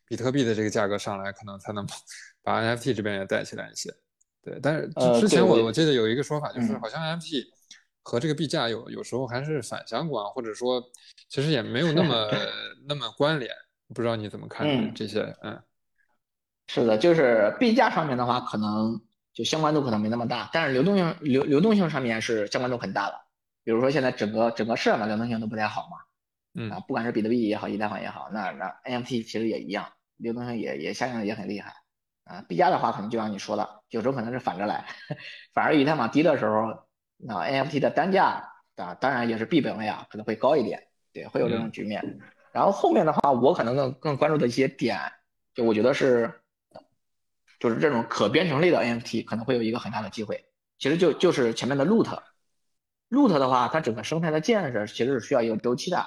[0.06, 1.86] 比特币的这个价格上来，可能才能
[2.42, 3.94] 把 NFT 这边也带起来一些？
[4.42, 4.88] 对，但是
[5.20, 7.44] 之前我我记得有一个说法，就是好像 NFT
[8.02, 10.82] 和这个币价有有时候还是反相关，或者说
[11.28, 12.28] 其实也没有那么
[12.86, 13.50] 那么关联。
[13.94, 15.34] 不知道你怎么看这些？
[15.42, 15.62] 嗯。
[16.66, 19.00] 是的，就是币价上面的话，可能
[19.38, 23.14] 就相关度可能没那么大，但是流动性流流动性上面是相关度很大的。
[23.62, 25.98] 比如说现在整个整个市场的流动性都不太好嘛，
[26.60, 29.86] 嗯啊，不管是比特币也好，以太坊也好，那那 NFT 其实也一样，
[30.16, 31.72] 流动性也也下降的也很厉害
[32.24, 32.42] 啊。
[32.48, 34.84] 币价的话，可能就像你说的，有时候可能是反着来，
[35.54, 38.42] 反而以太坊低的时候，那 NFT 的单价
[38.74, 40.82] 啊，当然也是币本位啊，可能会高一点，
[41.12, 42.02] 对，会有这种局面。
[42.50, 44.98] 然后后面的话，我可能更更关注的一些点，
[45.54, 46.28] 就我觉得是。
[47.58, 50.46] 就是这种可编程类的 NFT 可能会有一个很大的机会，
[50.78, 56.06] 其实就就是前面的 Loot，，root 的话，它整个生态的建设其实是需要一个周期的，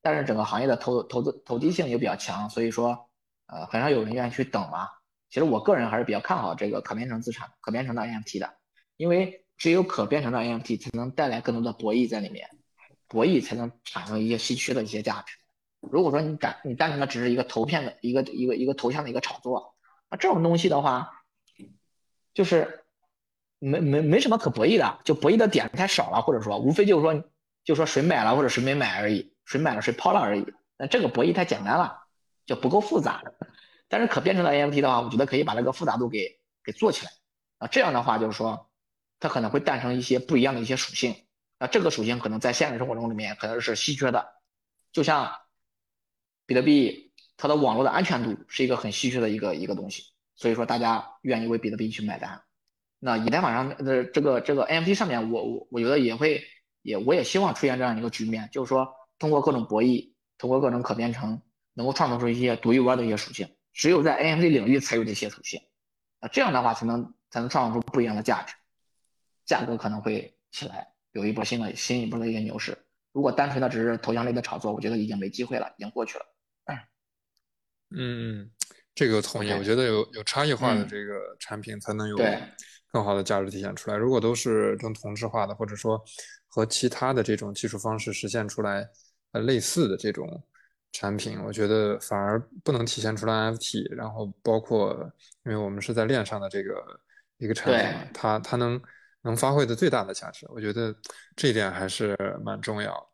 [0.00, 3.08] 但是整个行业的投投资投机性又比较强，所以说
[3.46, 4.88] 呃很少有人愿意去等嘛。
[5.30, 8.54] 其实我个人还是比较看好这个可编程资产、可编程的 NFT 的，
[8.96, 12.46] 因为只有可编程的 NFT 才能带来更多的博弈在里面，
[13.08, 15.36] 博弈才能产生一些稀缺的一些价值。
[15.80, 19.71] 如果说你单你单纯的只是一个投片的一个一个一个头像的一个炒作，
[20.12, 21.24] 那这种东西的话，
[22.34, 22.84] 就是
[23.58, 27.24] 没没没什么可博弈的，就博弈的点太少了，或者说无非就是说
[27.64, 30.46] 就说谁买了或者谁没买而已，谁买了谁抛了而已。
[30.76, 32.04] 那这个博弈太简单了，
[32.44, 33.22] 就不够复杂。
[33.88, 37.12] 但是可编程的 NFT 的话，我觉得可以把这个复杂度给给做起来
[37.56, 38.68] 啊，这样的话就是说
[39.18, 41.16] 它可能会诞生一些不一样的一些属性
[41.56, 44.34] 啊，这个属性可能在现实生活中里面可能是稀缺的，
[44.92, 45.32] 就像。
[46.44, 47.11] 比特币
[47.42, 50.04] 它的网络的安全度是一个很稀缺的一个一个东西，
[50.36, 52.40] 所以说大家愿意为比特币去买单。
[53.00, 56.40] 那以太坊上的这个这个 NFT 上面，我我我觉得也会
[56.82, 58.88] 也我也希望出现这样一个局面，就是说
[59.18, 61.42] 通过各种博弈，通过各种可编程，
[61.74, 63.48] 能够创造出一些独一无二的一些属性。
[63.72, 65.60] 只有在 NFT 领域才有这些属性，
[66.20, 68.54] 啊，这样的话才能才能创造出不一样的价值，
[69.44, 72.78] 价格可能会起来，有一波新的新一波的一个牛市。
[73.10, 76.24] 如果单纯的只是头像类的炒作，我觉得已经没机会了，已经过去了。
[77.96, 78.50] 嗯，
[78.94, 79.50] 这个同意。
[79.52, 82.16] 我觉得有有差异化的这个产品才能有
[82.90, 83.96] 更好的价值体现出来。
[83.96, 86.02] 如果都是更同质化的，或者说
[86.48, 88.86] 和其他的这种技术方式实现出来
[89.32, 90.44] 呃类似的这种
[90.92, 93.94] 产品，我觉得反而不能体现出来 NFT。
[93.94, 95.10] 然后包括，
[95.44, 96.84] 因为我们是在链上的这个
[97.38, 98.80] 一个产品，它它能
[99.22, 100.94] 能发挥的最大的价值，我觉得
[101.34, 103.10] 这一点还是蛮重要。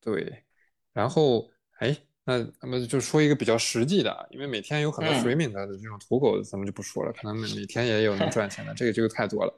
[0.00, 0.44] 对，
[0.92, 1.96] 然后哎。
[2.28, 9.54] 那那么就说一个比较实际的，因为每天有很多 free mint 的这种土狗，咱们就不说了，可能每每天也有能赚钱的，这个这个太多了。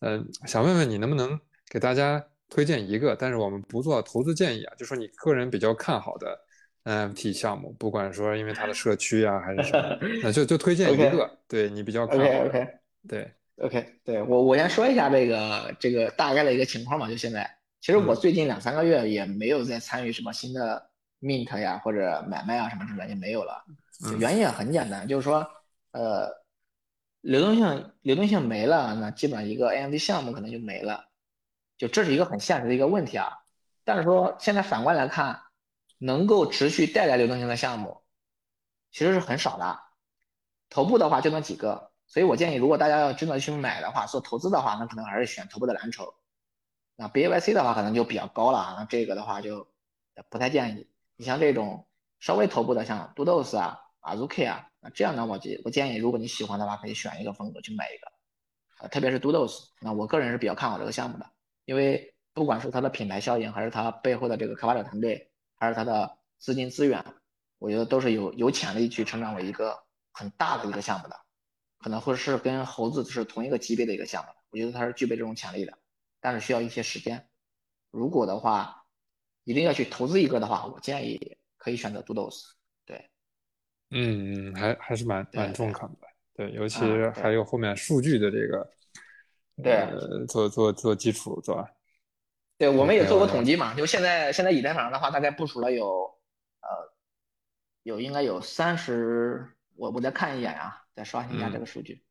[0.00, 1.40] 嗯，想问问你能不能
[1.70, 6.38] 给大家推荐一个，但是我们不做投资建议啊，就说你个人比较看好的
[6.84, 12.48] NFT 项目，不管说因为它的社区啊还是什么， 那就就推荐一个，对你比较看好的。
[12.50, 12.68] OK，
[13.08, 20.89] 对，OK，对我我先说一下这个这个大概的一个情况吧，就现在，其实我最近两三个月也没有在参与什么新的。
[21.20, 23.64] Mint 呀，或者买卖啊什么之类也没有了，
[24.18, 25.46] 原因也很简单，就是说，
[25.92, 26.28] 呃，
[27.20, 31.08] 流动性流动性没了，那基本上一个 AMD 项目可能就没了，
[31.76, 33.30] 就这是一个很现实的一个问题啊。
[33.84, 35.42] 但是说现在反过来看，
[35.98, 38.02] 能够持续带来流动性的项目，
[38.90, 39.78] 其实是很少的，
[40.70, 46.14] 头部的话就那几个，所以我建议，如果大家要真的去买的话，做投资的话，那可能还是选头部的蓝筹。
[46.96, 49.66] 那 BAYC 的话可能就比较高了，那这个的话就
[50.28, 50.86] 不太建议。
[51.20, 51.86] 你像这种
[52.18, 61.30] 稍微头部的，像 Doodles 啊、Azuki 啊，这样呢，我建我建议，如果你喜欢的话，可以选一个风格去买一个，啊，特别是 Doodles，那我个人是比较看好这个项目的，
[61.66, 67.04] 因为不管是它的品牌效应，还是它背后的这个开发者团队，还是它的资金资源，
[67.58, 69.78] 我觉得都是有有潜力去成长为一个
[70.12, 71.14] 很大的一个项目的，
[71.80, 75.78] 可能会是跟猴子是同一个级别的一个项目，我觉得它是具备这种潜力的，
[76.18, 77.28] 但是需要一些时间。
[77.90, 78.79] 如果的话，
[79.44, 82.52] 一定要去投资一个的话，我建议可以选择 Doodles。
[82.84, 83.10] 对，
[83.90, 86.08] 嗯嗯，还还是蛮蛮中肯的。
[86.34, 86.78] 对，尤其
[87.14, 88.70] 还有后面数据的这个，
[89.62, 91.70] 对，做做做基础，是吧？
[92.56, 93.74] 对，我们也做过统计嘛。
[93.74, 96.04] 就现在现在以太坊上的话，大概部署了有
[96.60, 96.68] 呃
[97.82, 102.02] 有应该有三十，我我再看一眼啊，再刷新一下这个数据。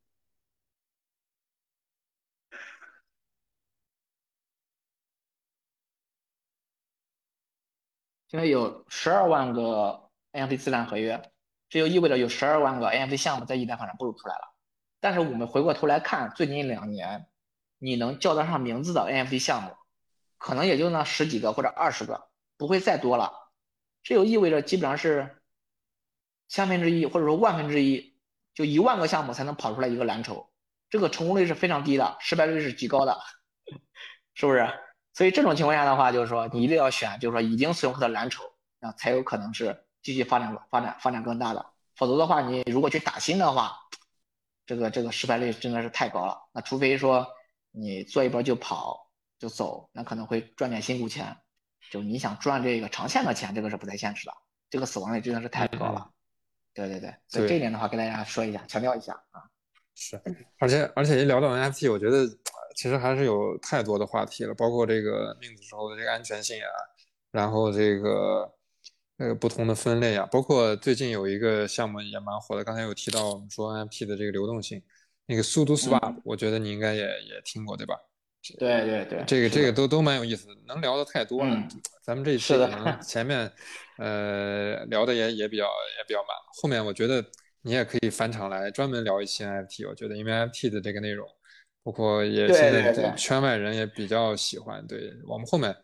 [8.29, 11.31] 现在有十二万个 NFT 资产合约，
[11.67, 14.53] 这就意味着有十二万个 NFT 项目在以太坊上部署出来了。
[14.99, 17.25] 但是我们回过头来看，最近两年，
[17.79, 19.75] 你能叫得上名字的 NFT 项目，
[20.37, 23.33] 可能也就那十几个或者二十个，不会再多了。
[24.03, 25.41] 这就意味着基本上是
[26.47, 28.15] 千分之一或者说万分之一，
[28.53, 30.51] 就一万个项目才能跑出来一个蓝筹，
[30.91, 33.19] 这个成功率是非常低的，失败率是极高的，
[34.35, 34.69] 是不是？
[35.19, 38.41] 所以这种情况下的话，就是说你一定要选，就是说已经存活的蓝筹，
[38.79, 41.65] 那才有可能是继续发展、发展、发展更大的。
[41.97, 43.77] 否则的话，你如果去打新的话，
[44.65, 46.39] 这个这个失败率真的是太高了。
[46.53, 47.27] 那除非说
[47.71, 51.35] 你做一波就跑就走，那可能会赚点辛苦钱。
[51.91, 54.31] 就你想赚这个长线的钱，这个是不太现实的。
[54.69, 56.09] 这个死亡率真的是太高了。
[56.73, 59.43] 对对对，所以这一点的话跟大家说一下，强调一下啊。
[59.95, 60.21] 是，
[60.59, 62.25] 而且而且一聊到 NFT，我觉得。
[62.75, 66.69] 其实还是有太多的话题了，包括这个命子时候的这个安全性啊，
[67.31, 68.51] 然后这个
[69.17, 74.81] 呃不同的分类啊，包括最近有一个项目也蛮火的，刚才有提到我们说 NFT 的这个流动性，
[75.25, 77.95] 那个速度 Swap，我觉得你应该也也听过对吧？
[78.57, 81.53] 对对对，这个这个都都蛮有意思的，能聊的太多了。
[81.53, 81.67] 嗯
[82.01, 83.51] 咱们这一期可能 前面
[83.97, 86.29] 呃聊的也也比较也比较满，
[86.59, 87.23] 后面我觉得
[87.61, 91.27] 你也可以返场来专门聊一期 NFT，我觉得因为 NFT 的这个内容，
[91.83, 95.75] 包括也对现在圈外人也比较喜欢，对我们后面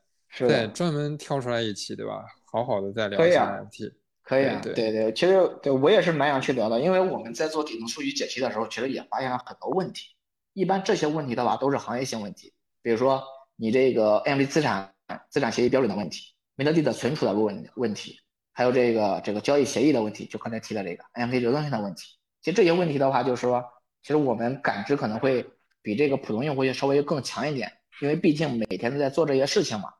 [0.48, 2.26] 再专门挑出来一期，对吧？
[2.52, 3.94] 好好的再聊一下可以啊 NFT。
[4.24, 10.16] 可以啊，对对对，其实对我也是蛮想去聊的，因为我们在做底层数据解析的时候，其实也发现了很多问题。
[10.54, 12.52] 一般这些问题的话，都是行业性问题，
[12.82, 13.24] 比如说
[13.56, 14.92] 你这个 NFT 资产
[15.30, 18.18] 资产协议标准的问题，梅特币的存储的问问题，
[18.52, 22.18] 还有这个这个交易协议的问题，就刚才提的这个 NFT 流动性的问题。
[22.42, 23.64] 其实这些问题的话，就是说，
[24.02, 25.46] 其实我们感知可能会
[25.86, 27.72] 比这个普通用户要稍微更强一点，
[28.02, 29.94] 因为毕竟每天都在做这些事情嘛。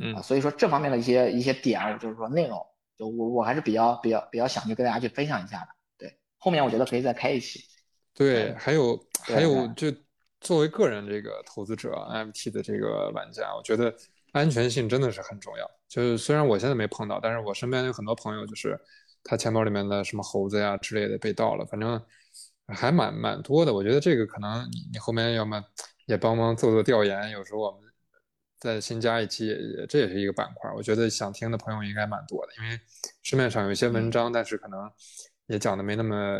[0.00, 2.60] 嗯啊，所以说这方面的一些一些点，就是说内容，
[2.96, 5.68] 就我我还是比较比较比较想去跟大家去分享一下的。
[5.96, 7.60] 对，后面我觉得可以再开一期。
[8.14, 9.86] 对，还有还有，就
[10.40, 13.94] 作为个人这个投资者，NFT 的这个玩家，我觉得
[14.32, 15.70] 安全性真的是很重要。
[15.88, 18.78] 就是虽然我现在没碰到，但是我身边有很多朋友，就是
[19.24, 22.00] 他钱包里面的什么猴子呀之类的被盗了，反正
[22.74, 23.72] 还蛮蛮多的。
[23.72, 25.62] 我觉得这个可能你你后面要么
[26.06, 27.80] 也帮忙做做调研，有时候我们
[28.58, 30.70] 再新加一期也也这也是一个板块。
[30.72, 32.80] 我觉得想听的朋友应该蛮多的，因为
[33.22, 34.90] 市面上有一些文章，但是可能
[35.46, 36.38] 也讲的没那么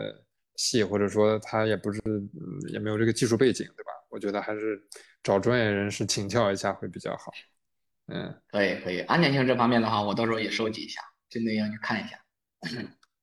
[0.57, 3.93] 细，或者说他也不是嗯也没有这个技术背景，对吧？
[4.11, 4.81] 我觉得还是
[5.23, 7.33] 找专业人士请教一下会比较好。
[8.09, 12.19] 嗯，可以可以，安全性这方面的话，我到时候也收集一下，针对应去看一下。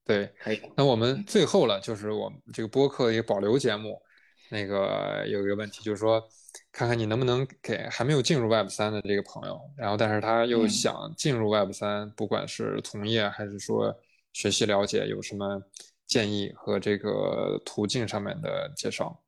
[0.06, 0.34] 对。
[0.40, 0.62] 可以。
[0.78, 4.02] 那我们最后了，就是我们这个播客的一个保留节目，
[4.50, 6.24] 那个有一个问题，就是说，
[6.72, 13.94] 看看你能不能给还没有进入 Web 三的这个朋友，然后但是他又嗯想进入 Web 三，不管是从业还是说
[14.32, 15.62] 学习了解，有什么
[16.06, 19.22] 建议和这个途径上面的介绍？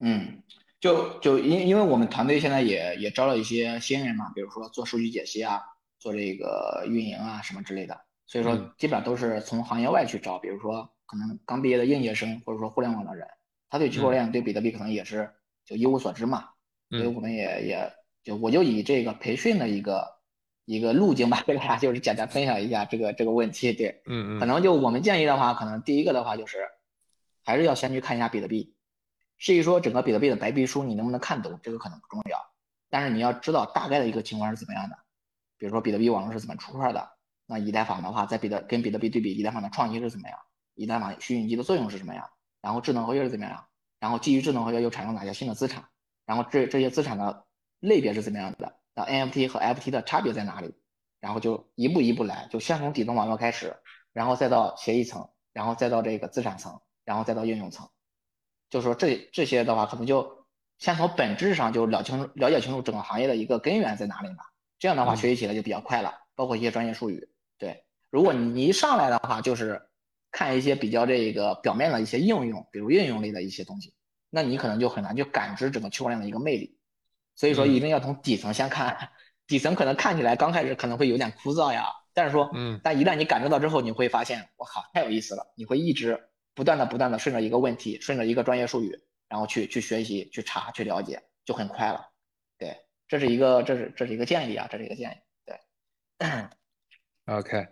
[0.00, 0.42] 嗯，
[0.80, 5.60] 就就因因为我们团队现在也也招了一些新人嘛，比如说做数据解析啊，
[5.98, 13.28] 做这个运营啊什么之类的，所以说嗯基本上都是从行业外去招，比如说可能刚毕业的应届生，或者说互联网的人，
[13.68, 15.30] 他对区块链、对比特币可能也是
[15.64, 16.48] 就一无所知嘛，
[16.90, 17.92] 所以嗯我们也也
[18.22, 20.06] 就我就以这个培训的一个
[20.64, 24.02] 一个路径吧， 跟大家就是简单分享一下这个这个问题，对。
[24.06, 26.66] 嗯嗯可能就我们建议的话，可能第一个的话就是，
[27.44, 28.74] 还是要先去看一下比特币。
[29.36, 32.38] 至于说整个比特币的白皮书你能不能看懂，这个可能不重要，
[32.88, 34.96] 但是你要知道大概的一个情况是怎么样的。
[35.58, 37.10] 比如说比特币网络是怎么出块的，
[37.46, 40.38] 那以太坊的话，在比特跟比特币对比，以太坊的创新是怎么样，
[40.74, 42.28] 以太坊虚拟机的作用是什么样，
[42.60, 43.66] 然后智能合约是怎么样，
[44.00, 45.84] 然后基于智能合约又产生哪些新的资产，
[46.26, 47.44] 然后这这些资产的
[47.80, 50.74] 类别是怎么样的，那 NFT 和 FT 的差别在哪里？
[51.20, 53.74] 然后就一步一步来，就先从底层网络开始，
[54.12, 57.88] 然后再到协议层，然后再到这个资产层，然后再到应用层。
[58.68, 60.46] 就说这这些的话，可能就
[60.78, 64.44] 先从本质上就了清楚、了解清楚整个行业的一个根源在哪里嘛。
[64.78, 67.26] 这样的话，嗯学习起来就比较快了，包括一些专业术语。
[67.58, 69.82] 对，如果你一上来的话，就是
[70.30, 73.94] 看一些比较这个表面的一些应用，比如应用类的一些东西，
[74.30, 76.78] 那你可能就很难去感知整个区块链的一个魅力。
[77.36, 79.10] 所以说，嗯一定要从底层先看，
[79.46, 85.52] 底层可能看起来刚开始可能会有点枯燥呀，但是说，嗯但一旦你感知到之后，你会发现，我靠，太有意思了！
[85.56, 88.96] 你会一直不断的、不断的顺着一个问题，顺着一个专业术语，
[89.28, 92.08] 然后去去学习、去查、去了解，就很快了。
[92.56, 92.76] 对，
[93.08, 95.14] 这是一个，这是这是一个建议啊，这是一个建议。
[95.44, 95.58] 对，
[97.26, 97.66] OK，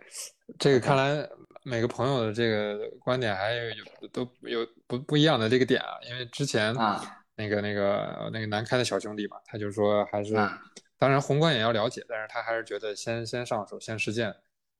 [0.57, 1.29] 这个看来
[1.63, 7.19] 每个朋友的这个观点还有有都有不不一样的这个点啊，因为之前啊。
[7.35, 10.61] 那个那个那个南开的小兄弟嘛，他就说还是啊。
[10.99, 14.31] 当然宏观也要了解，但是他还是觉得先先上手先实践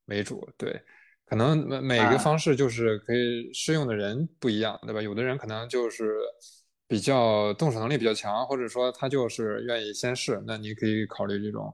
[0.06, 0.80] 为主，对，
[1.26, 2.18] 可能每每个啊。
[2.20, 5.02] 方式就是可以适用的人不一样，对吧？
[5.02, 6.14] 有的人可能就是
[6.88, 11.74] 比较动手能力比较强，或者说他就是愿意先试，那你可以考虑这种。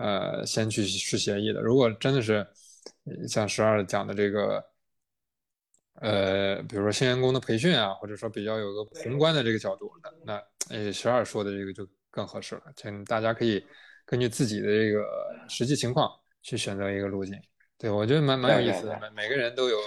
[0.00, 1.60] 呃，先去试协议的。
[1.60, 2.46] 如果真的是
[3.04, 4.64] 呃像十二讲的这个，
[6.00, 10.42] 呃，比如说新员工的培训啊，或者说比较有个宏观的这个角度，那那
[10.74, 12.62] 呃十二说的这个就更合适了。
[12.76, 13.62] 请大家可以
[14.06, 15.04] 根据自己的这个
[15.48, 16.10] 实际情况
[16.40, 17.38] 去选择一个路径。
[17.76, 19.78] 对，我觉得蛮蛮有意思的，每每个人都有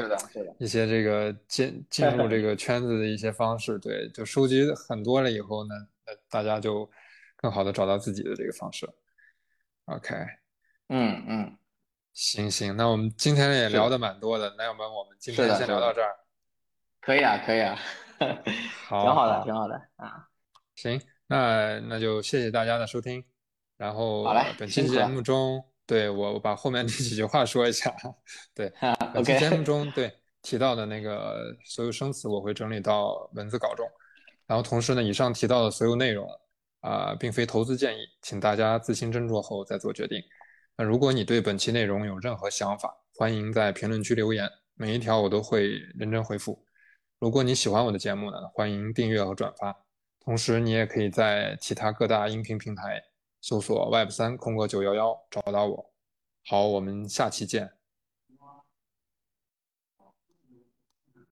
[0.59, 3.79] 一些这个进进入这个圈子的一些方式。
[3.79, 5.73] 对，就收集很多了以后呢，
[6.05, 6.89] 那大家就
[7.35, 8.87] 更好的找到自己的这个方式。
[9.85, 10.15] OK，
[10.89, 11.57] 嗯嗯，
[12.13, 16.09] 行行，那我们今天也聊的蛮多的，那要不然我们今天先聊到这儿。
[17.01, 17.77] 可以啊，可以啊，
[18.87, 20.27] 好，挺好的，挺好的啊。
[20.75, 23.23] 行，那那就谢谢大家的收听。
[23.75, 27.93] 然后好嘞本期节目中，对我我把后面这几句话说一下。
[28.53, 28.71] 对，
[29.13, 33.85] 本期 OK 节目中对提到的那个所有生词，我会整理到文字稿中。
[34.45, 36.25] 然后同时呢，以上提到的所有内容，
[36.83, 40.21] 啊，并非投资建议，请大家自行斟酌后再做决定。
[40.77, 46.65] 那如果你对本期内容有任何想法，欢迎在评论区留言，每一条我都会认真回复。
[47.19, 49.73] 如果你喜欢我的节目呢，欢迎订阅和转发。
[50.19, 53.01] 同时，你也可以在其他各大音频平台
[53.39, 55.93] 搜索 “Web 三空格九幺幺”找到我。
[56.45, 57.82] 好，我们下期见。